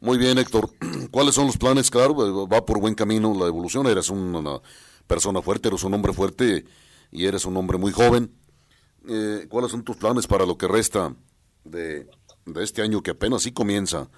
[0.00, 0.70] Muy bien, Héctor.
[1.10, 1.90] ¿Cuáles son los planes?
[1.90, 3.86] Claro, eh, va por buen camino la evolución.
[3.86, 4.62] Eres una
[5.06, 6.64] persona fuerte, eres un hombre fuerte
[7.10, 8.34] y eres un hombre muy joven.
[9.06, 11.14] Eh, ¿Cuáles son tus planes para lo que resta
[11.64, 12.08] de,
[12.46, 14.08] de este año que apenas sí comienza?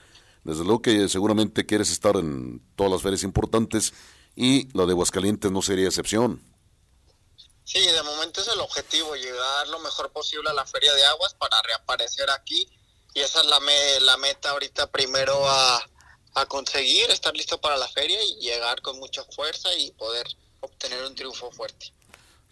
[0.44, 3.92] Desde luego que seguramente quieres estar en todas las ferias importantes
[4.40, 6.40] y la de Aguascalientes no sería excepción.
[7.64, 11.34] Sí, de momento es el objetivo, llegar lo mejor posible a la Feria de Aguas
[11.34, 12.66] para reaparecer aquí
[13.14, 15.82] y esa es la, me- la meta ahorita primero a,
[16.34, 20.26] a conseguir, estar listo para la feria y llegar con mucha fuerza y poder
[20.60, 21.92] obtener un triunfo fuerte.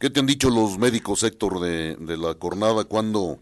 [0.00, 2.84] ¿Qué te han dicho los médicos, Héctor, de, de la jornada?
[2.84, 3.38] ¿Cuándo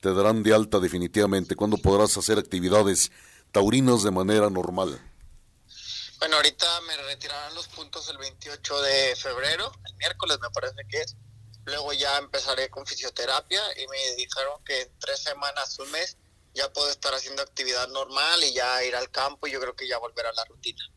[0.00, 1.56] te darán de alta definitivamente?
[1.56, 3.12] ¿Cuándo podrás hacer actividades
[3.52, 4.98] taurinas de manera normal?
[6.22, 11.00] Bueno, ahorita me retirarán los puntos el 28 de febrero, el miércoles me parece que
[11.00, 11.16] es.
[11.64, 16.16] Luego ya empezaré con fisioterapia y me dijeron que en tres semanas, un mes,
[16.54, 19.88] ya puedo estar haciendo actividad normal y ya ir al campo y yo creo que
[19.88, 20.88] ya volver a la rutina.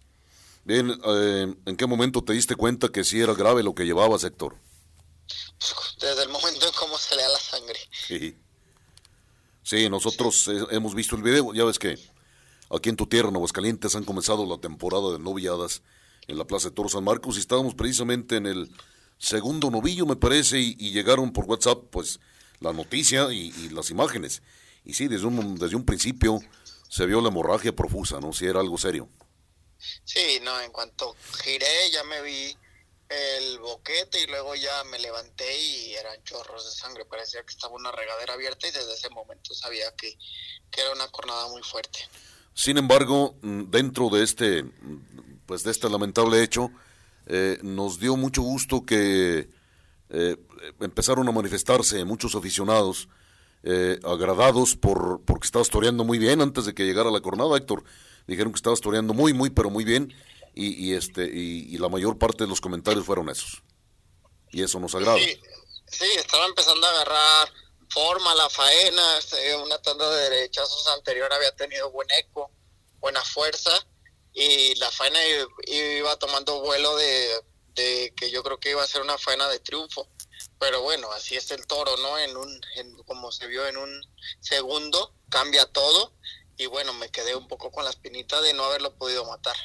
[0.63, 4.23] Bien, eh, ¿en qué momento te diste cuenta que sí era grave lo que llevabas,
[4.23, 4.55] Héctor?
[6.01, 7.79] Desde el momento en cómo se lea la sangre.
[8.07, 8.37] Sí.
[9.63, 11.51] Sí, nosotros eh, hemos visto el video.
[11.51, 11.97] Ya ves que
[12.75, 15.81] aquí en tu tierra, en Aguascalientes, han comenzado la temporada de novilladas
[16.27, 18.71] en la Plaza de Toro San Marcos y estábamos precisamente en el
[19.17, 22.19] segundo novillo, me parece, y, y llegaron por WhatsApp, pues,
[22.59, 24.41] la noticia y, y las imágenes.
[24.83, 26.39] Y sí, desde un, desde un principio
[26.89, 28.33] se vio la hemorragia profusa, ¿no?
[28.33, 29.09] Si era algo serio.
[30.03, 32.55] Sí, no, en cuanto giré ya me vi
[33.09, 37.05] el boquete y luego ya me levanté y eran chorros de sangre.
[37.05, 40.17] Parecía que estaba una regadera abierta y desde ese momento sabía que,
[40.71, 42.07] que era una cornada muy fuerte.
[42.55, 44.65] Sin embargo, mm, dentro de este,
[45.45, 46.71] pues de este lamentable hecho,
[47.27, 49.49] eh, nos dio mucho gusto que
[50.09, 50.37] eh,
[50.79, 53.09] empezaron a manifestarse muchos aficionados
[53.63, 57.83] eh, agradados por porque estabas toreando muy bien antes de que llegara la jornada, Héctor.
[58.25, 60.13] Dijeron que estabas toreando muy, muy, pero muy bien
[60.53, 63.63] y, este y, y la mayor parte de los comentarios fueron esos.
[64.51, 65.17] Y eso nos agrada.
[65.17, 65.37] Sí,
[65.87, 67.49] sí, estaba empezando a agarrar
[67.89, 72.51] forma la faena, este, una tanda de derechazos anterior había tenido buen eco,
[72.99, 73.71] buena fuerza
[74.33, 75.19] y la faena
[75.67, 77.41] iba tomando vuelo de,
[77.75, 80.07] de que yo creo que iba a ser una faena de triunfo.
[80.59, 82.17] Pero bueno, así es el toro, ¿no?
[82.17, 84.01] En un, en- como se vio en un
[84.39, 86.13] segundo, cambia todo
[86.57, 89.55] y bueno, me quedé un poco con la espinita de no haberlo podido matar.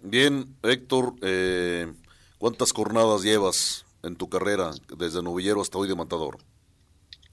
[0.00, 1.92] Bien, Héctor, eh,
[2.38, 6.38] ¿cuántas jornadas llevas en tu carrera desde novillero hasta hoy de matador?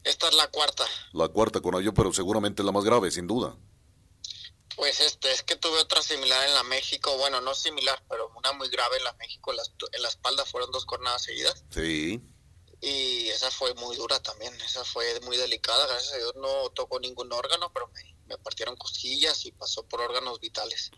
[0.05, 0.85] Esta es la cuarta.
[1.13, 3.55] La cuarta con yo, pero seguramente la más grave, sin duda.
[4.75, 8.51] Pues este, es que tuve otra similar en la México, bueno, no similar, pero una
[8.53, 9.63] muy grave en la México, en la,
[9.93, 12.21] en la espalda fueron dos jornadas seguidas Sí.
[12.81, 16.99] y esa fue muy dura también, esa fue muy delicada, gracias a Dios no tocó
[16.99, 20.91] ningún órgano, pero me, me partieron costillas y pasó por órganos vitales.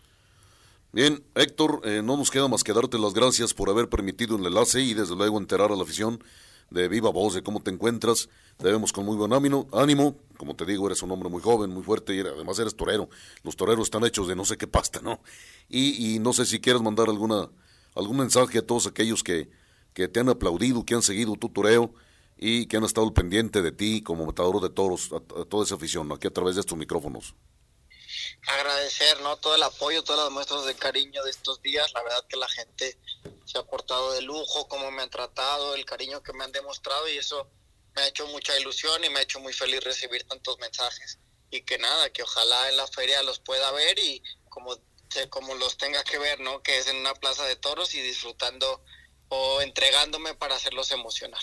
[0.90, 4.44] Bien, Héctor, eh, no nos queda más que darte las gracias por haber permitido el
[4.46, 6.22] enlace y desde luego enterar a la afición
[6.70, 8.28] de viva voz de cómo te encuentras.
[8.56, 10.16] Te vemos con muy buen ánimo.
[10.36, 13.08] Como te digo, eres un hombre muy joven, muy fuerte y además eres torero.
[13.42, 15.20] Los toreros están hechos de no sé qué pasta, ¿no?
[15.68, 17.48] Y, no sé si quieres mandar alguna,
[17.94, 19.48] algún mensaje a todos aquellos que,
[19.92, 21.92] que te han aplaudido, que han seguido tu toreo
[22.36, 26.10] y que han estado pendiente de ti como matador de toros, a, toda esa afición,
[26.12, 27.34] aquí a través de estos micrófonos.
[28.46, 29.36] Agradecer, ¿no?
[29.36, 31.92] Todo el apoyo, todas las muestras de cariño de estos días.
[31.94, 32.98] La verdad que la gente
[33.44, 37.08] se ha portado de lujo, cómo me han tratado, el cariño que me han demostrado
[37.08, 37.48] y eso
[37.94, 41.18] me ha hecho mucha ilusión y me ha hecho muy feliz recibir tantos mensajes.
[41.50, 44.76] Y que nada, que ojalá en la feria los pueda ver y como,
[45.30, 46.62] como los tenga que ver, ¿no?
[46.62, 48.82] Que es en una plaza de toros y disfrutando
[49.28, 51.40] o entregándome para hacerlos emocionar.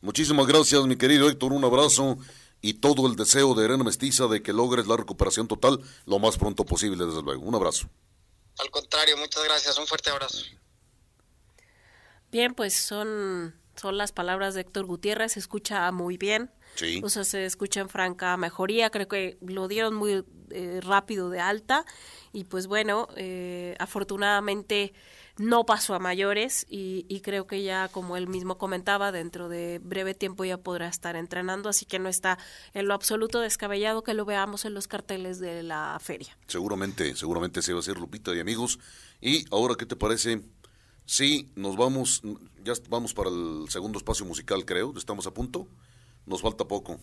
[0.00, 1.52] Muchísimas gracias, mi querido Héctor.
[1.52, 2.18] Un abrazo
[2.64, 6.38] y todo el deseo de Arena Mestiza de que logres la recuperación total lo más
[6.38, 7.42] pronto posible, desde luego.
[7.42, 7.90] Un abrazo.
[8.58, 9.76] Al contrario, muchas gracias.
[9.76, 10.38] Un fuerte abrazo.
[12.32, 15.32] Bien, pues son, son las palabras de Héctor Gutiérrez.
[15.32, 16.50] Se escucha muy bien.
[16.76, 17.02] Sí.
[17.04, 18.88] O sea, se escucha en franca mejoría.
[18.88, 21.84] Creo que lo dieron muy eh, rápido de alta.
[22.32, 24.94] Y pues bueno, eh, afortunadamente
[25.36, 30.14] no pasó a mayores y, creo que ya, como él mismo comentaba, dentro de breve
[30.14, 32.38] tiempo ya podrá estar entrenando, así que no está
[32.72, 36.36] en lo absoluto descabellado que lo veamos en los carteles de la feria.
[36.46, 38.78] Seguramente, seguramente se va a hacer Lupita y amigos.
[39.20, 40.42] Y ahora, ¿qué te parece?
[41.04, 42.22] Sí, nos vamos,
[42.62, 45.66] ya vamos para el segundo espacio musical, creo, estamos a punto.
[46.26, 46.98] Nos falta poco.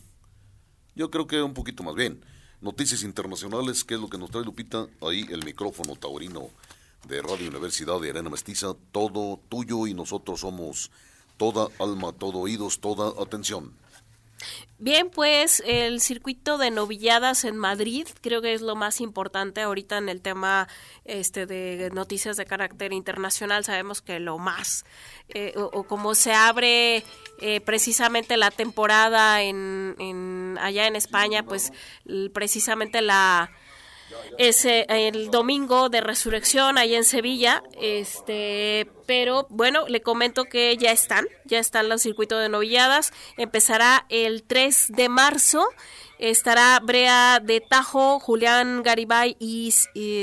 [0.96, 2.24] Yo creo que un poquito más bien.
[2.62, 4.88] Noticias internacionales, ¿qué es lo que nos trae Lupita?
[5.02, 6.50] Ahí el micrófono taurino
[7.08, 10.92] de Radio Universidad de Arena Mestiza, todo tuyo y nosotros somos
[11.38, 13.74] toda alma, todo oídos, toda atención.
[14.80, 20.00] Bien, pues el circuito de novilladas en Madrid creo que es lo más importante ahorita
[20.00, 20.68] en el tema
[21.06, 23.64] este de noticias de carácter internacional.
[23.64, 24.84] Sabemos que lo más
[25.30, 27.04] eh, o, como se abre
[27.40, 31.72] eh, precisamente la temporada en allá en España, pues
[32.34, 33.52] precisamente la
[34.38, 40.92] es el domingo de resurrección ahí en Sevilla, este, pero bueno, le comento que ya
[40.92, 45.68] están, ya están los circuitos de novilladas, empezará el 3 de marzo
[46.22, 49.74] Estará Brea de Tajo, Julián Garibay y,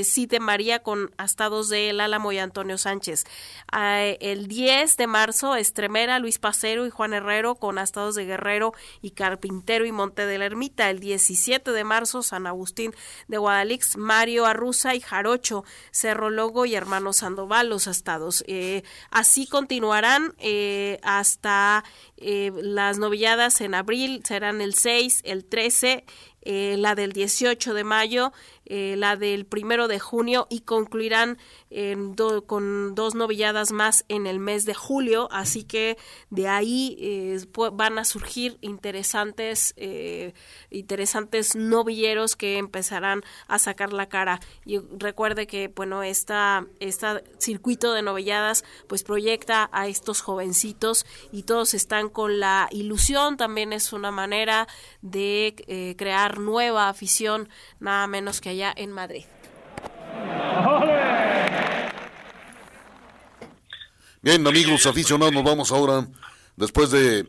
[0.04, 3.24] Cite María con astados de El Álamo y Antonio Sánchez.
[3.72, 8.74] Ah, el 10 de marzo, Estremera, Luis Pacero y Juan Herrero con astados de Guerrero
[9.02, 10.88] y Carpintero y Monte de la Ermita.
[10.88, 12.94] El 17 de marzo, San Agustín
[13.26, 18.44] de Guadalix, Mario Arruza y Jarocho, Cerro Logo y Hermano Sandoval los astados.
[18.46, 21.82] Eh, así continuarán eh, hasta
[22.18, 25.87] eh, las novilladas en abril, serán el 6, el 13
[26.42, 28.32] eh, la del 18 de mayo,
[28.70, 31.38] eh, la del primero de junio y concluirán
[32.46, 35.96] con dos novilladas más en el mes de julio, así que
[36.28, 37.38] de ahí eh,
[37.72, 39.74] van a surgir interesantes,
[40.70, 44.40] interesantes novilleros que empezarán a sacar la cara.
[44.64, 51.44] Y recuerde que, bueno, esta, esta circuito de novilladas pues proyecta a estos jovencitos y
[51.44, 54.68] todos están con la ilusión, también es una manera
[55.00, 57.48] de crear nueva afición,
[57.80, 59.24] nada menos que en Madrid.
[64.20, 66.08] Bien, amigos aficionados, nos vamos ahora,
[66.56, 67.28] después de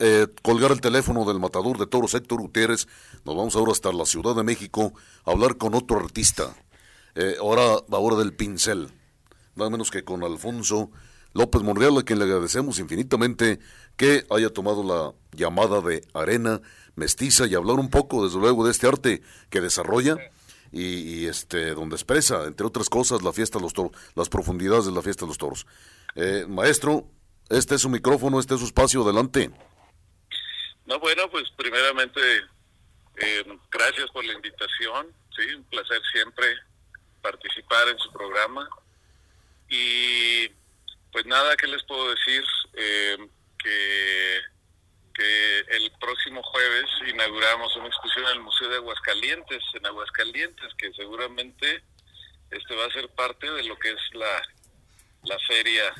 [0.00, 2.88] eh, colgar el teléfono del matador de toros Héctor Gutiérrez,
[3.24, 4.92] nos vamos ahora hasta la Ciudad de México
[5.24, 6.54] a hablar con otro artista,
[7.14, 8.88] eh, ahora, ahora del pincel,
[9.54, 10.90] nada menos que con Alfonso
[11.34, 13.60] López Monreal, a quien le agradecemos infinitamente
[13.96, 16.60] que haya tomado la llamada de arena
[16.96, 20.16] mestiza y hablar un poco, desde luego, de este arte que desarrolla
[20.74, 24.92] y, este donde expresa, entre otras cosas, la fiesta de los toros, las profundidades de
[24.92, 25.66] la fiesta de los toros.
[26.16, 27.06] Eh, maestro,
[27.48, 29.50] este es su micrófono, este es su espacio, adelante.
[30.86, 32.20] No, bueno, pues primeramente,
[33.16, 35.06] eh, gracias por la invitación,
[35.36, 36.46] sí, un placer siempre
[37.22, 38.68] participar en su programa.
[39.68, 40.48] Y
[41.12, 42.42] pues nada, ¿qué les puedo decir?
[42.74, 44.38] Eh, que
[45.14, 50.92] que el próximo jueves inauguramos una exposición en el Museo de Aguascalientes, en Aguascalientes, que
[50.92, 51.84] seguramente
[52.50, 54.42] este va a ser parte de lo que es la,
[55.22, 55.94] la feria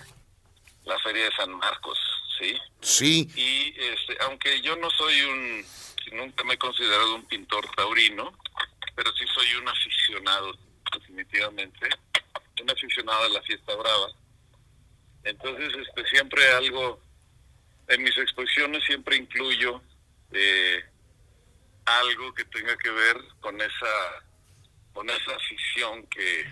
[0.85, 1.99] la feria de San Marcos,
[2.39, 2.57] ¿sí?
[2.81, 3.31] Sí.
[3.35, 5.65] Y este, aunque yo no soy un,
[6.13, 8.37] nunca me he considerado un pintor taurino,
[8.95, 10.57] pero sí soy un aficionado,
[10.93, 11.89] definitivamente,
[12.61, 14.09] un aficionado a la fiesta brava.
[15.25, 17.01] Entonces, este, siempre algo
[17.89, 19.83] en mis exposiciones siempre incluyo
[20.33, 20.83] eh,
[21.85, 24.25] algo que tenga que ver con esa
[24.93, 26.47] con esa afición que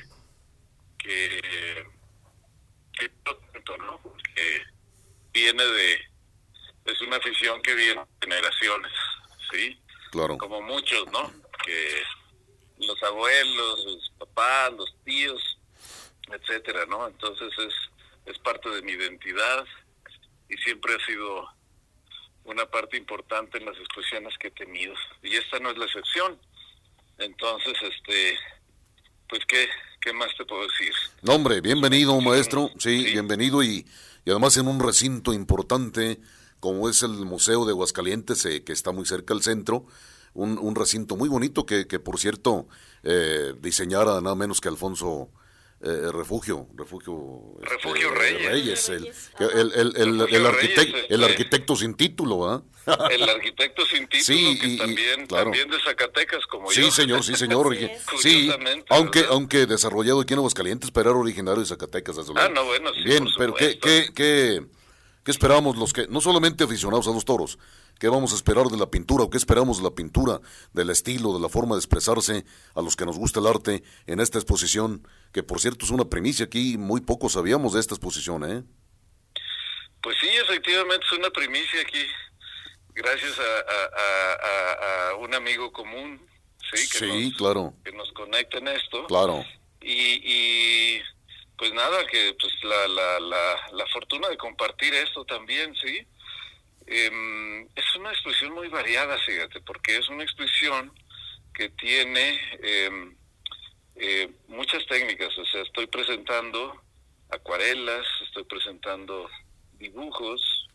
[0.99, 1.87] que,
[2.93, 3.11] que,
[3.79, 4.01] ¿no?
[4.35, 4.63] que
[5.33, 5.95] viene de
[6.85, 8.93] es una afición que viene de generaciones
[9.51, 9.81] sí
[10.11, 10.37] claro.
[10.39, 11.33] Como muchos no
[11.65, 12.03] que
[12.87, 15.59] los abuelos los papás los tíos
[16.31, 17.75] etcétera no entonces es
[18.27, 19.67] es parte de mi identidad
[20.53, 21.49] y siempre ha sido
[22.45, 24.93] una parte importante en las expresiones que he tenido.
[25.23, 26.39] Y esta no es la excepción.
[27.19, 28.37] Entonces este
[29.29, 29.67] pues qué
[30.01, 30.93] qué más te puedo decir
[31.23, 32.71] no hombre bienvenido maestro.
[32.79, 33.87] Sí, bienvenido y,
[34.25, 36.21] y, además en un recinto importante
[36.61, 39.87] como es el museo de Aguascalientes eh, que está muy cerca del centro.
[40.35, 42.67] Un, un recinto muy bonito que, que por cierto
[43.03, 45.31] eh, diseñara nada menos que Alfonso
[45.85, 49.13] eh, refugio, refugio, refugio este, Reyes, el,
[49.75, 52.63] el, el, el, arquitecto, el arquitecto sin título, ¿ah?
[53.11, 55.45] El arquitecto sin título Sí, que y- también, claro.
[55.51, 56.91] también de Zacatecas como Sí, yo.
[56.91, 57.73] señor, sí, señor.
[57.73, 58.03] Así es.
[58.21, 58.53] Sí,
[58.91, 59.35] aunque, ¿verdad?
[59.35, 62.49] aunque desarrollado aquí en Aguascalientes, pero era originario de Zacatecas, desde luego.
[62.49, 64.63] Ah, no, bueno, sí, Bien, por pero ¿qué, qué, qué,
[65.25, 67.59] qué esperamos los que, no solamente aficionados a los toros,
[67.99, 70.41] qué vamos a esperar de la pintura o qué esperamos de la pintura,
[70.73, 72.45] del estilo, de la forma de expresarse
[72.75, 76.07] a los que nos gusta el arte en esta exposición, que por cierto es una
[76.07, 78.65] primicia aquí, muy poco sabíamos de esta exposición, ¿eh?
[80.03, 82.05] Pues sí, efectivamente es una primicia aquí,
[82.95, 86.21] gracias a, a- a- a- a un amigo común,
[86.75, 89.07] sí, que, Sí, nos, claro, que nos conecta en esto.
[89.07, 89.45] claro.
[89.81, 89.93] Y,
[90.97, 91.03] y
[91.63, 96.05] pues nada, que pues la, la, la, la fortuna de compartir esto también, ¿sí?
[96.89, 100.93] Em, es una expresión muy variada, fíjate, porque es una expresión
[101.55, 103.17] que tiene em,
[103.95, 106.83] eh, muchas técnicas, o sea, estoy presentando
[107.31, 109.31] acuarelas, estoy presentando
[109.75, 110.67] dibujos.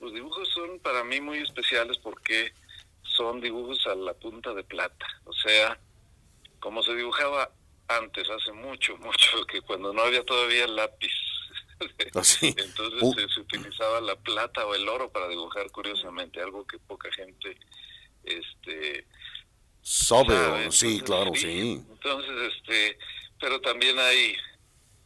[0.00, 2.52] Los dibujos son para mí muy especiales porque
[3.02, 5.80] son dibujos a la punta de plata, o sea,
[6.60, 7.50] como se dibujaba
[7.88, 11.12] antes, hace mucho, mucho, que cuando no había todavía lápiz.
[12.14, 12.54] Así.
[12.56, 13.14] Entonces Uh.
[13.14, 17.56] se, se utilizaba la plata o el oro para dibujar curiosamente, algo que poca gente
[18.24, 19.06] este
[19.82, 20.70] Sabe, sabe.
[20.72, 21.82] sí, Entonces, claro, sí.
[21.90, 22.98] Entonces, este,
[23.40, 24.36] pero también hay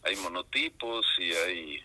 [0.05, 1.81] hay monotipos y hay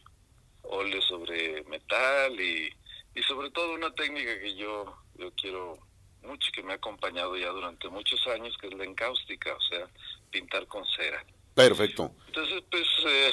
[0.64, 2.74] óleo sobre metal y,
[3.16, 5.78] y sobre todo una técnica que yo yo quiero
[6.24, 9.62] mucho y que me ha acompañado ya durante muchos años que es la encáustica, o
[9.62, 9.88] sea,
[10.32, 11.24] pintar con cera.
[11.54, 12.14] Perfecto.
[12.28, 13.32] Entonces, pues, eh,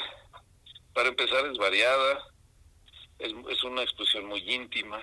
[0.95, 2.27] para empezar es variada,
[3.19, 5.01] es, es una expresión muy íntima.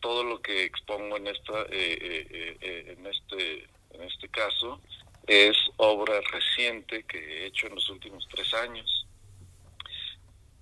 [0.00, 4.80] Todo lo que expongo en esta, eh, eh, eh, eh, en este, en este caso,
[5.26, 9.06] es obra reciente que he hecho en los últimos tres años.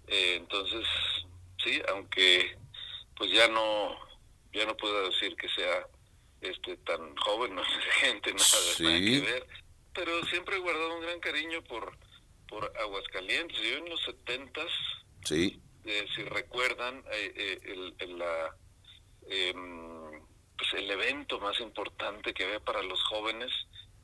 [0.07, 0.87] Entonces,
[1.65, 2.57] sí, aunque,
[3.17, 3.97] pues ya no,
[4.53, 5.87] ya no puedo decir que sea
[6.41, 7.69] este tan joven, no es
[8.01, 8.83] gente, nada, Sí.
[8.83, 9.47] nada que ver,
[9.95, 11.97] pero siempre he guardado un gran cariño por
[12.49, 13.57] por Aguascalientes.
[13.59, 14.67] Yo en los setentas,
[15.25, 18.57] Sí, eh, si recuerdan, eh, eh, el, el, la,
[19.29, 20.11] em,
[20.59, 23.51] pues el evento más importante que había para los jóvenes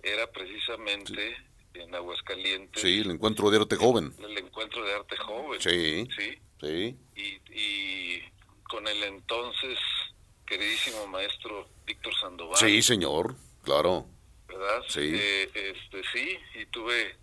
[0.02, 1.36] era precisamente
[1.74, 4.14] en Aguascalientes sí, el encuentro de arte joven.
[4.20, 5.60] el encuentro de arte joven.
[5.60, 6.06] Sí.
[6.16, 8.22] sí Sí, y, y
[8.70, 9.78] con el entonces
[10.46, 12.56] queridísimo maestro Víctor Sandoval.
[12.56, 14.06] sí, señor, claro.
[14.78, 14.88] ¿Verdad?
[14.88, 15.12] Sí.
[15.14, 17.16] Eh, este, sí, y tuve,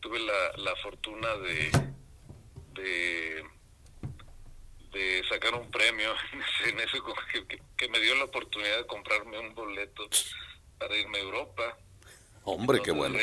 [0.00, 1.70] tuve la, la fortuna de,
[2.74, 3.44] de,
[4.92, 6.14] de sacar un premio
[6.66, 7.46] en co- que,
[7.76, 10.08] que- me dio la oportunidad de comprarme un boleto
[10.78, 11.78] para irme a Europa.
[12.44, 13.18] Hombre, qué bueno.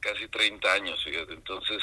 [0.00, 1.32] Casi 30 años, fíjate.
[1.32, 1.82] Entonces,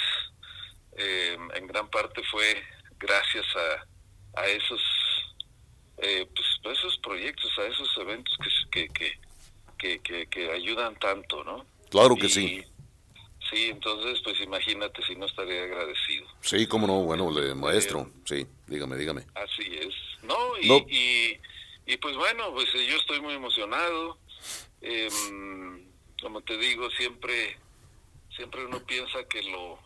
[0.97, 2.63] eh, en gran parte fue
[2.99, 4.81] gracias a, a esos
[5.97, 8.37] eh, pues, a esos proyectos, a esos eventos
[8.71, 9.19] que, que,
[9.83, 11.65] que, que, que ayudan tanto, ¿no?
[11.89, 12.63] Claro que Y- sí.
[13.49, 16.25] Sí, entonces, pues imagínate si no estaría agradecido.
[16.41, 18.09] Sí, cómo no, bueno, le- maestro.
[18.25, 19.25] Sí, dígame, dígame.
[19.35, 19.93] Así es.
[20.23, 20.77] No, y, No.
[20.89, 21.37] y,
[21.85, 24.17] y pues bueno, pues eh, yo estoy muy emocionado.
[24.81, 25.85] Em,
[26.21, 27.57] como te digo, siempre
[28.35, 29.77] siempre uno piensa que lo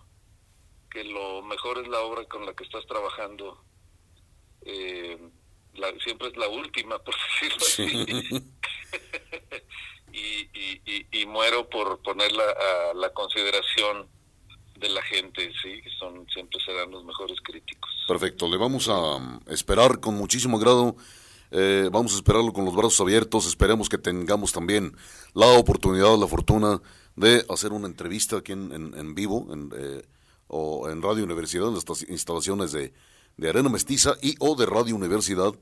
[0.91, 3.62] que lo mejor es la obra con la que estás trabajando.
[4.62, 5.32] Em,
[5.74, 8.43] la, siempre es la última, por decirlo así.
[10.14, 10.20] y,
[10.54, 14.08] y, y, y muero por ponerla a la consideración
[14.78, 17.90] de la gente, sí, que son siempre serán los mejores críticos.
[18.08, 20.96] Perfecto, le vamos a um, esperar con muchísimo grado.
[21.52, 23.48] eh, vamos a esperarlo con los brazos abiertos.
[23.48, 24.96] Esperemos que tengamos también
[25.34, 26.82] la oportunidad, la fortuna
[27.16, 30.06] de hacer una entrevista aquí en, en- en vivo en, eh,
[30.48, 32.94] o en Radio Universidad, en las instalaciones de
[33.50, 35.54] Arena Mestiza y o de Radio Universidad.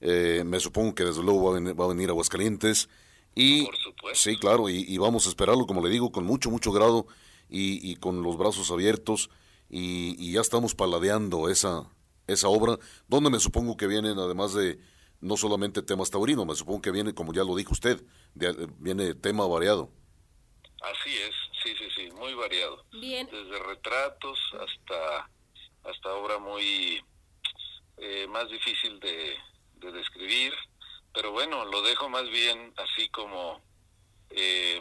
[0.00, 2.88] Eh, me supongo que desde luego va a venir, va a venir a Aguascalientes
[3.34, 3.68] Y,
[4.12, 7.06] Sí, claro, y, vamos a esperarlo, como le digo, con mucho, mucho grado
[7.48, 9.30] y, y con los brazos abiertos
[9.68, 11.90] y, ya estamos paladeando esa,
[12.26, 12.78] esa obra,
[13.08, 14.78] donde me supongo que vienen, además de
[15.20, 18.02] no solamente temas taurinos, me supongo que viene, como ya lo dijo usted,
[18.34, 19.90] viene tema variado.
[20.82, 22.84] Así es, sí, sí, sí, muy variado.
[23.00, 23.26] Bien.
[23.26, 25.30] Desde retratos hasta,
[25.84, 27.02] hasta obra muy
[27.96, 29.34] eh, más difícil de,
[29.76, 30.52] de describir,
[31.12, 33.60] pero bueno, lo dejo más bien así como,
[34.30, 34.80] eh,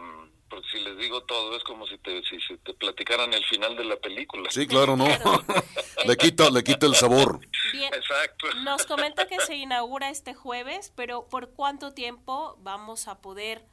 [0.49, 3.85] porque si les digo todo es como si te, si, te platicaran el final de
[3.85, 4.49] la película.
[4.51, 5.05] Sí, claro, no.
[6.05, 7.39] le quita, le quita el sabor.
[7.71, 7.93] Bien.
[7.93, 8.47] Exacto.
[8.63, 13.65] Nos comenta que se inaugura este jueves, pero ¿por cuánto tiempo vamos a poder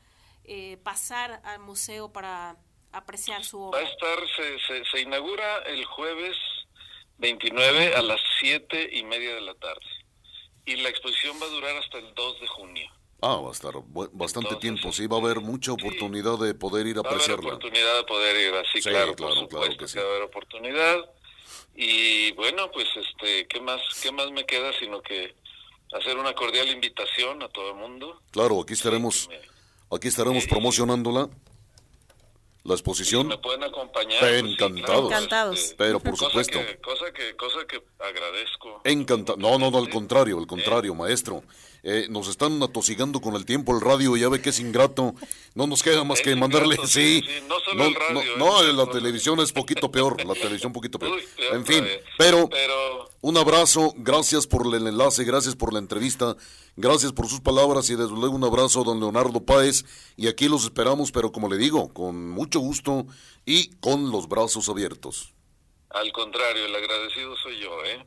[0.45, 2.57] eh, pasar al museo para
[2.93, 3.81] apreciar su obra?
[3.81, 6.37] Va a estar, se, se inaugura el jueves
[7.19, 10.02] 29 a las 7 y media de la tarde
[10.65, 12.91] y la exposición va a durar hasta el 2 de junio.
[13.21, 13.75] Ah, va a estar
[14.13, 17.37] bastante tiempo, sí, va a haber mucha oportunidad de poder ir a apreciarla.
[17.37, 19.99] Va a haber oportunidad de poder ir, así, claro, claro, claro que sí.
[19.99, 20.97] va a haber oportunidad.
[21.77, 25.35] Y bueno, pues, este, ¿qué más, qué más me queda sino que
[25.93, 28.21] hacer una cordial invitación a todo el mundo?
[28.33, 29.31] Claro, aquí estaremos,
[29.91, 31.29] aquí estaremos promocionándola
[32.65, 33.29] la exposición.
[33.29, 34.21] me pueden acompañar.
[34.21, 35.07] Pues encantados.
[35.07, 35.59] encantados.
[35.59, 36.59] Este, pero por supuesto.
[36.83, 38.81] cosa, que, cosa que agradezco.
[38.85, 39.39] Encantado.
[39.39, 41.43] No, no, no, al contrario, al contrario, maestro.
[41.85, 45.15] Eh, nos están atosigando con el tiempo el radio, ya ve que es ingrato.
[45.55, 46.77] No nos queda más que mandarle.
[46.87, 48.37] sí, no solo el radio.
[48.37, 50.25] No, la televisión es poquito peor.
[50.25, 51.21] La televisión un poquito peor.
[51.53, 51.85] en fin,
[52.17, 52.49] pero,
[53.21, 53.93] un abrazo.
[53.97, 56.37] Gracias por el enlace, gracias por la entrevista.
[56.77, 59.85] Gracias por sus palabras y desde luego un abrazo a don Leonardo Páez.
[60.17, 63.07] Y aquí los esperamos, pero como le digo, con mucho gusto
[63.45, 65.33] y con los brazos abiertos.
[65.91, 68.07] Al contrario, el agradecido soy yo, ¿eh?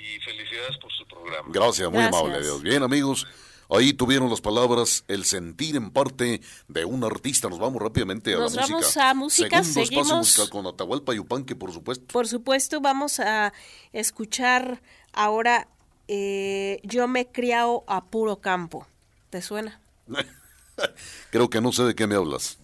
[0.00, 1.48] Y felicidades por su programa.
[1.52, 2.62] Gracias, muy amable Dios.
[2.62, 3.26] Bien, amigos.
[3.72, 7.48] Ahí tuvieron las palabras, el sentir en parte de un artista.
[7.48, 8.60] Nos vamos rápidamente a la música.
[8.62, 12.04] Nos vamos a música, Segundo espacio musical con Atahualpa Yupanque, por supuesto.
[12.12, 13.52] Por supuesto, vamos a
[13.92, 14.82] escuchar
[15.12, 15.68] ahora
[16.08, 18.88] eh, Yo me he criado a puro campo.
[19.30, 19.80] ¿Te suena?
[21.30, 22.58] Creo que no sé de qué me hablas.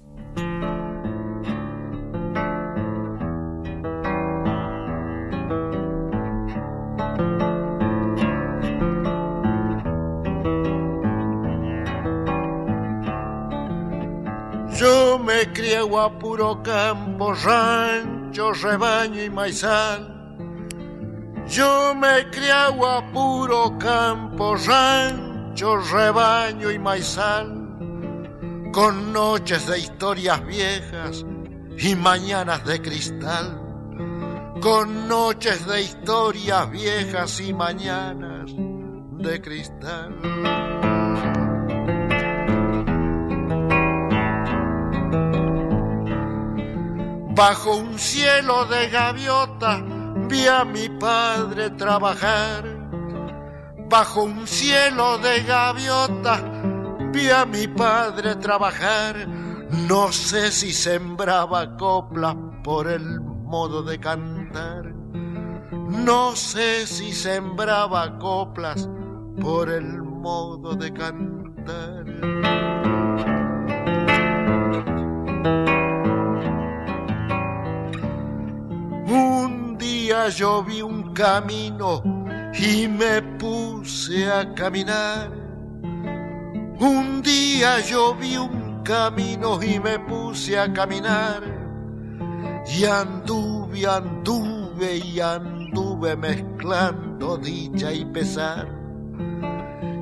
[14.78, 20.12] Yo me criego a puro campo, rancho, rebaño y maizal.
[21.48, 27.46] Yo me criego a puro campo, rancho, rebaño y maizal.
[28.70, 31.24] Con noches de historias viejas
[31.78, 33.58] y mañanas de cristal.
[34.60, 40.95] Con noches de historias viejas y mañanas de cristal.
[47.36, 49.84] Bajo un cielo de gaviota
[50.26, 52.64] vi a mi padre trabajar.
[53.90, 56.40] Bajo un cielo de gaviota
[57.12, 59.28] vi a mi padre trabajar.
[59.86, 64.94] No sé si sembraba coplas por el modo de cantar.
[64.94, 68.88] No sé si sembraba coplas
[69.42, 72.85] por el modo de cantar.
[80.06, 82.00] Día yo vi un camino
[82.54, 85.32] y me puse a caminar.
[86.78, 91.42] Un día yo vi un camino y me puse a caminar.
[92.68, 98.68] Y anduve, anduve y anduve mezclando dicha y pesar.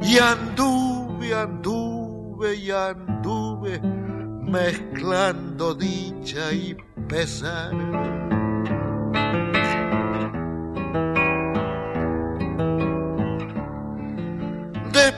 [0.02, 6.76] Y anduve, anduve y anduve mezclando dicha y
[7.08, 8.13] pesar.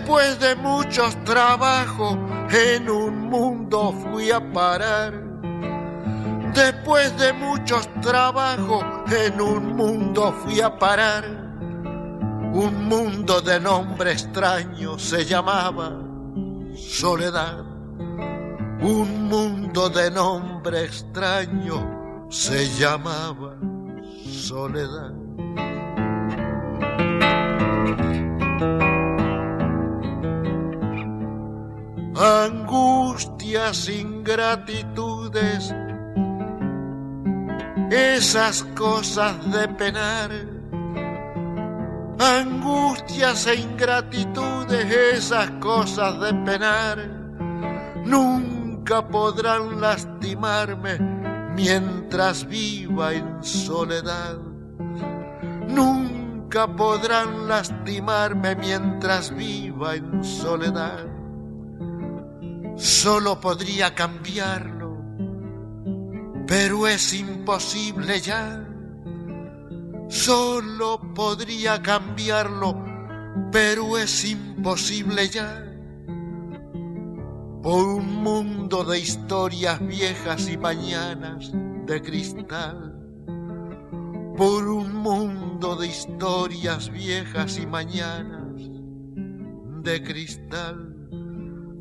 [0.07, 2.17] Después de muchos trabajos
[2.53, 5.13] en un mundo fui a parar.
[6.55, 11.25] Después de muchos trabajos en un mundo fui a parar.
[12.53, 15.91] Un mundo de nombre extraño se llamaba
[16.77, 17.65] Soledad.
[18.83, 23.57] Un mundo de nombre extraño se llamaba
[24.25, 25.26] Soledad.
[32.19, 35.75] Angustias, ingratitudes,
[37.91, 40.31] esas cosas de penar,
[42.19, 46.99] angustias e ingratitudes, esas cosas de penar,
[48.05, 50.99] nunca podrán lastimarme
[51.55, 54.39] mientras viva en soledad.
[55.69, 61.16] Nunca podrán lastimarme mientras viva en soledad.
[62.77, 65.03] Solo podría cambiarlo,
[66.47, 68.69] pero es imposible ya.
[70.09, 72.77] Solo podría cambiarlo,
[73.51, 75.63] pero es imposible ya.
[77.63, 81.51] Por un mundo de historias viejas y mañanas
[81.87, 82.93] de cristal,
[84.37, 88.61] por un mundo de historias viejas y mañanas
[89.83, 90.96] de cristal,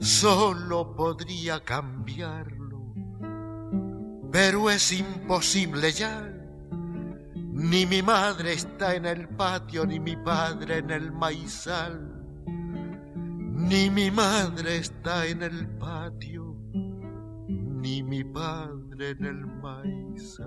[0.05, 2.93] solo podría cambiarlo,
[4.31, 6.31] pero es imposible ya.
[7.33, 12.15] Ni mi madre está en el patio, ni mi padre en el maizal
[13.67, 16.55] ni mi madre está en el patio,
[17.47, 20.37] ni mi padre en el maíz.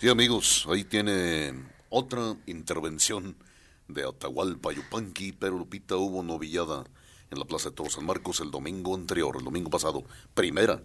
[0.00, 1.54] Sí, amigos, ahí tiene
[1.88, 3.36] otra intervención
[3.88, 6.84] de Atahualpa Yupanqui, pero Lupita hubo novillada
[7.30, 10.04] en la Plaza de Toros San Marcos el domingo anterior, el domingo pasado,
[10.34, 10.82] primera,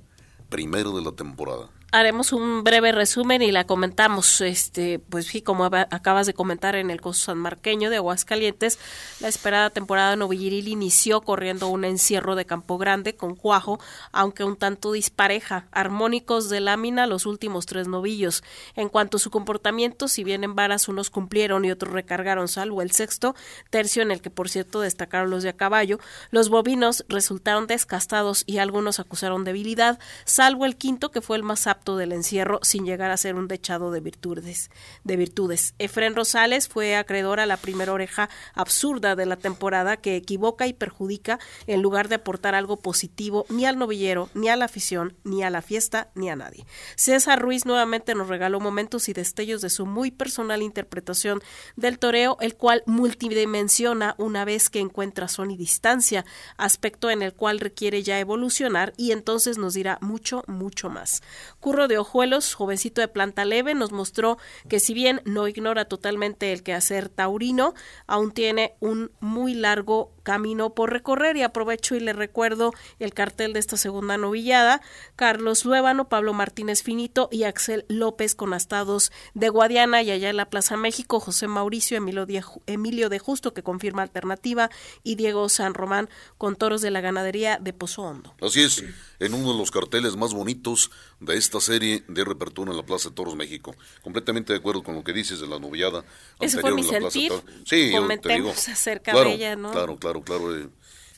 [0.49, 4.41] primero de la temporada haremos un breve resumen y la comentamos.
[4.41, 8.79] Este, pues sí, como acabas de comentar en el costo sanmarqueño de Aguascalientes,
[9.19, 13.79] la esperada temporada novilliril inició corriendo un encierro de Campo Grande con cuajo,
[14.11, 18.43] aunque un tanto dispareja, armónicos de lámina los últimos tres novillos.
[18.75, 22.81] En cuanto a su comportamiento, si bien en varas unos cumplieron y otros recargaron, salvo
[22.81, 23.35] el sexto,
[23.69, 25.99] tercio en el que por cierto destacaron los de a caballo,
[26.31, 31.67] los bovinos resultaron descastados y algunos acusaron debilidad, salvo el quinto que fue el más
[31.67, 34.69] apto del encierro sin llegar a ser un dechado de virtudes.
[35.03, 35.73] De virtudes.
[35.79, 40.73] Efren Rosales fue acreedor a la primera oreja absurda de la temporada que equivoca y
[40.73, 45.43] perjudica en lugar de aportar algo positivo ni al novillero, ni a la afición, ni
[45.43, 46.65] a la fiesta, ni a nadie.
[46.95, 51.41] César Ruiz nuevamente nos regaló momentos y destellos de su muy personal interpretación
[51.75, 56.25] del toreo, el cual multidimensiona una vez que encuentra son y distancia,
[56.57, 61.21] aspecto en el cual requiere ya evolucionar y entonces nos dirá mucho, mucho más.
[61.69, 66.51] Curro de Ojuelos, jovencito de planta leve, nos mostró que si bien no ignora totalmente
[66.51, 67.75] el quehacer taurino,
[68.07, 71.37] aún tiene un muy largo camino por recorrer.
[71.37, 74.81] Y aprovecho y le recuerdo el cartel de esta segunda novillada,
[75.15, 80.37] Carlos Luébano, Pablo Martínez Finito y Axel López con astados de Guadiana y allá en
[80.37, 84.71] la Plaza México, José Mauricio Emilio de, Emilio de Justo que confirma alternativa
[85.03, 86.09] y Diego San Román
[86.39, 88.33] con toros de la ganadería de Pozo Hondo.
[88.41, 88.83] Así es,
[89.19, 93.09] en uno de los carteles más bonitos de esta serie de repertura en la Plaza
[93.09, 93.75] de Toros México.
[94.01, 96.05] Completamente de acuerdo con lo que dices de la novillada.
[96.39, 97.31] Ese fue mi sentir.
[97.65, 99.71] Sí, Comentemos acerca de ella, ¿no?
[99.71, 100.69] Claro, claro claro, eh,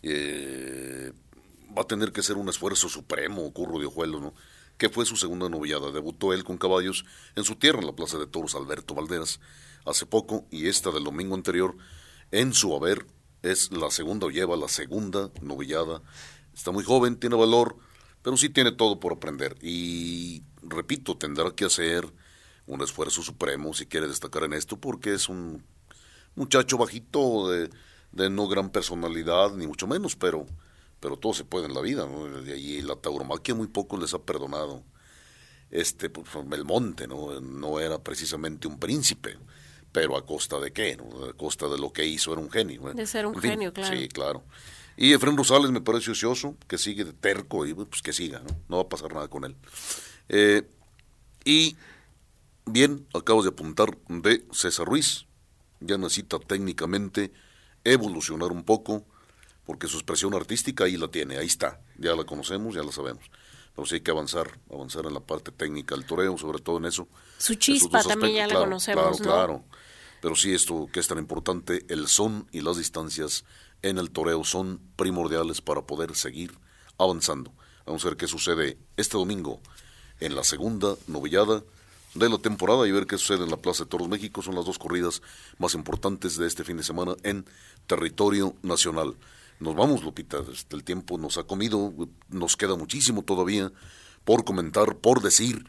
[0.04, 1.14] eh,
[1.78, 4.34] va a tener que ser un esfuerzo supremo, Curro de Ojuelo, ¿no?
[4.82, 5.92] que fue su segunda novillada.
[5.92, 9.40] Debutó él con caballos en su tierra, en la Plaza de Toros Alberto Valderas,
[9.86, 11.78] hace poco, y esta del domingo anterior,
[12.32, 13.06] en su haber,
[13.44, 16.02] es la segunda o lleva la segunda novillada.
[16.56, 17.78] Está muy joven, tiene valor,
[18.22, 19.56] pero sí tiene todo por aprender.
[19.62, 22.06] Y, repito, tendrá que hacer
[22.68, 25.64] un esfuerzo supremo si quiere destacar en esto, porque es un
[26.36, 27.70] muchacho bajito de
[28.12, 30.46] de no gran personalidad, ni mucho menos, pero,
[31.00, 32.28] pero todo se puede en la vida, ¿no?
[32.42, 34.84] De ahí la tauromaquia muy poco les ha perdonado.
[35.70, 37.40] Este, pues, Belmonte, ¿no?
[37.40, 39.38] No era precisamente un príncipe,
[39.92, 41.26] pero a costa de qué, ¿no?
[41.26, 42.90] A costa de lo que hizo, era un genio.
[42.90, 42.94] ¿eh?
[42.94, 43.96] De ser un genio, claro.
[43.96, 44.44] Sí, claro.
[44.98, 48.56] Y Efraín Rosales me parece ocioso, que sigue de terco y pues que siga, ¿no?
[48.68, 49.56] No va a pasar nada con él.
[50.30, 50.64] Eh,
[51.44, 51.76] y
[52.66, 55.26] bien, acabas de apuntar de César Ruiz,
[55.80, 57.32] ya necesita técnicamente
[57.84, 59.06] evolucionar un poco,
[59.66, 63.26] porque su expresión artística ahí la tiene, ahí está, ya la conocemos, ya la sabemos.
[63.76, 66.86] Pero sí hay que avanzar, avanzar en la parte técnica del toreo, sobre todo en
[66.86, 67.08] eso.
[67.38, 69.66] Su chispa también ya la conocemos, Claro, claro.
[70.22, 73.44] Pero sí esto que es tan importante, el son y las distancias
[73.82, 76.58] en el toreo son primordiales para poder seguir
[76.98, 77.54] avanzando.
[77.86, 79.60] Vamos a ver qué sucede este domingo
[80.20, 81.64] en la segunda novillada
[82.14, 84.42] de la temporada y ver qué sucede en la Plaza de Toros México.
[84.42, 85.22] Son las dos corridas
[85.58, 87.46] más importantes de este fin de semana en
[87.88, 89.16] territorio nacional.
[89.60, 90.40] Nos vamos, Lupita,
[90.72, 91.94] el tiempo nos ha comido,
[92.30, 93.72] nos queda muchísimo todavía
[94.24, 95.66] por comentar, por decir,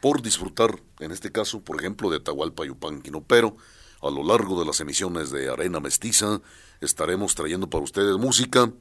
[0.00, 3.56] por disfrutar, en este caso, por ejemplo, de Atahualpa Yupanquino, pero
[4.02, 6.42] a lo largo de las emisiones de Arena Mestiza
[6.84, 8.72] estaremos trayendo para ustedes música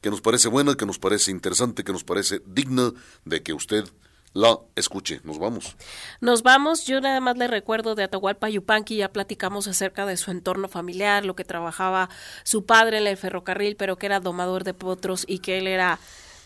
[0.00, 2.92] que nos parece buena, que nos parece interesante, que nos parece digna
[3.24, 3.84] de que usted
[4.32, 5.20] la escuche.
[5.24, 5.76] Nos vamos.
[6.20, 6.84] Nos vamos.
[6.84, 11.24] Yo nada más le recuerdo de Atahualpa Yupanqui, ya platicamos acerca de su entorno familiar,
[11.24, 12.10] lo que trabajaba
[12.44, 15.98] su padre en el ferrocarril, pero que era domador de potros y que él era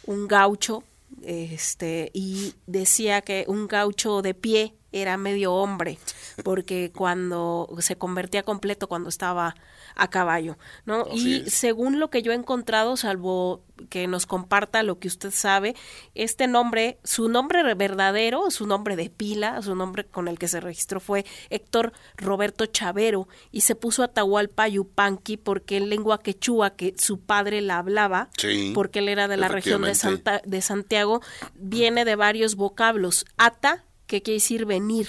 [0.07, 0.85] un gaucho,
[1.23, 5.99] este, y decía que un gaucho de pie era medio hombre,
[6.45, 9.55] porque cuando se convertía completo cuando estaba
[9.95, 11.07] a caballo, ¿no?
[11.13, 15.75] y según lo que yo he encontrado, salvo que nos comparta lo que usted sabe,
[16.15, 20.61] este nombre, su nombre verdadero, su nombre de pila, su nombre con el que se
[20.61, 26.95] registró fue Héctor Roberto Chavero y se puso Atahualpa Yupanqui porque en lengua quechua que
[26.97, 28.31] su padre la hablaba,
[28.75, 31.21] porque él era de la región de, Santa, de Santiago,
[31.55, 33.25] viene de varios vocablos.
[33.37, 35.09] Ata, que quiere decir venir.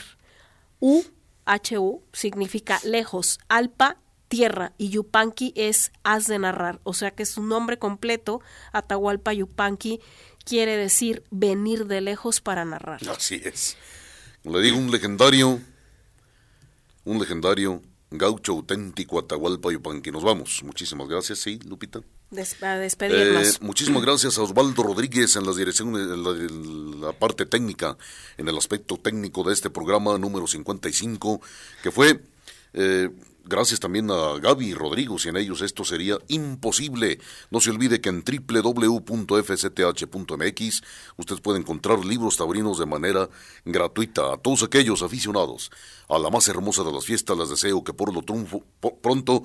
[0.79, 1.03] U,
[1.45, 3.39] H-U, significa lejos.
[3.47, 3.97] Alpa,
[4.33, 8.41] tierra y Yupanqui es haz de narrar, o sea que su nombre completo,
[8.71, 9.99] Atahualpa Yupanqui,
[10.43, 12.99] quiere decir venir de lejos para narrar.
[13.09, 13.77] Así es.
[14.43, 15.61] Le digo un legendario,
[17.05, 20.11] un legendario gaucho auténtico Atahualpa Yupanqui.
[20.11, 20.63] Nos vamos.
[20.63, 22.01] Muchísimas gracias, sí, Lupita.
[22.34, 23.55] Despedirnos.
[23.55, 27.97] Eh, muchísimas gracias a Osvaldo Rodríguez en, las direcciones, en la, parte técnica,
[28.38, 31.41] en el aspecto técnico de este programa número 55,
[31.81, 32.19] que fue
[32.73, 33.09] eh,
[33.45, 37.19] Gracias también a Gaby y Rodrigo, sin ellos esto sería imposible.
[37.51, 39.03] No se olvide que en www.fcth.mx
[41.17, 43.29] usted puede encontrar libros taurinos de manera
[43.65, 44.31] gratuita.
[44.34, 45.71] A todos aquellos aficionados
[46.07, 49.43] a la más hermosa de las fiestas les deseo que por lo pronto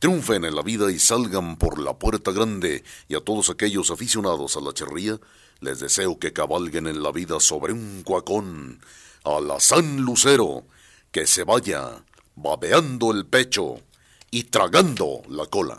[0.00, 2.82] triunfen en la vida y salgan por la puerta grande.
[3.06, 5.20] Y a todos aquellos aficionados a la charría
[5.60, 8.80] les deseo que cabalguen en la vida sobre un cuacón.
[9.24, 10.64] A la San Lucero,
[11.12, 12.02] que se vaya
[12.34, 13.82] babeando el pecho
[14.30, 15.78] y tragando la cola.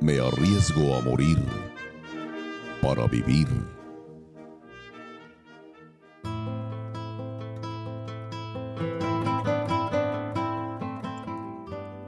[0.00, 1.42] Me arriesgo a morir
[2.80, 3.48] para vivir.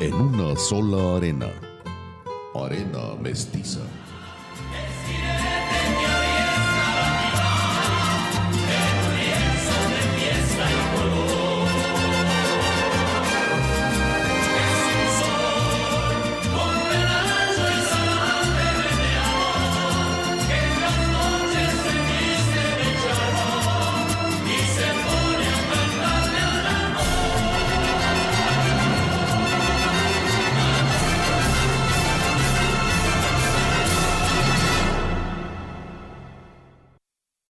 [0.00, 1.52] en una sola arena,
[2.54, 3.80] arena mestiza.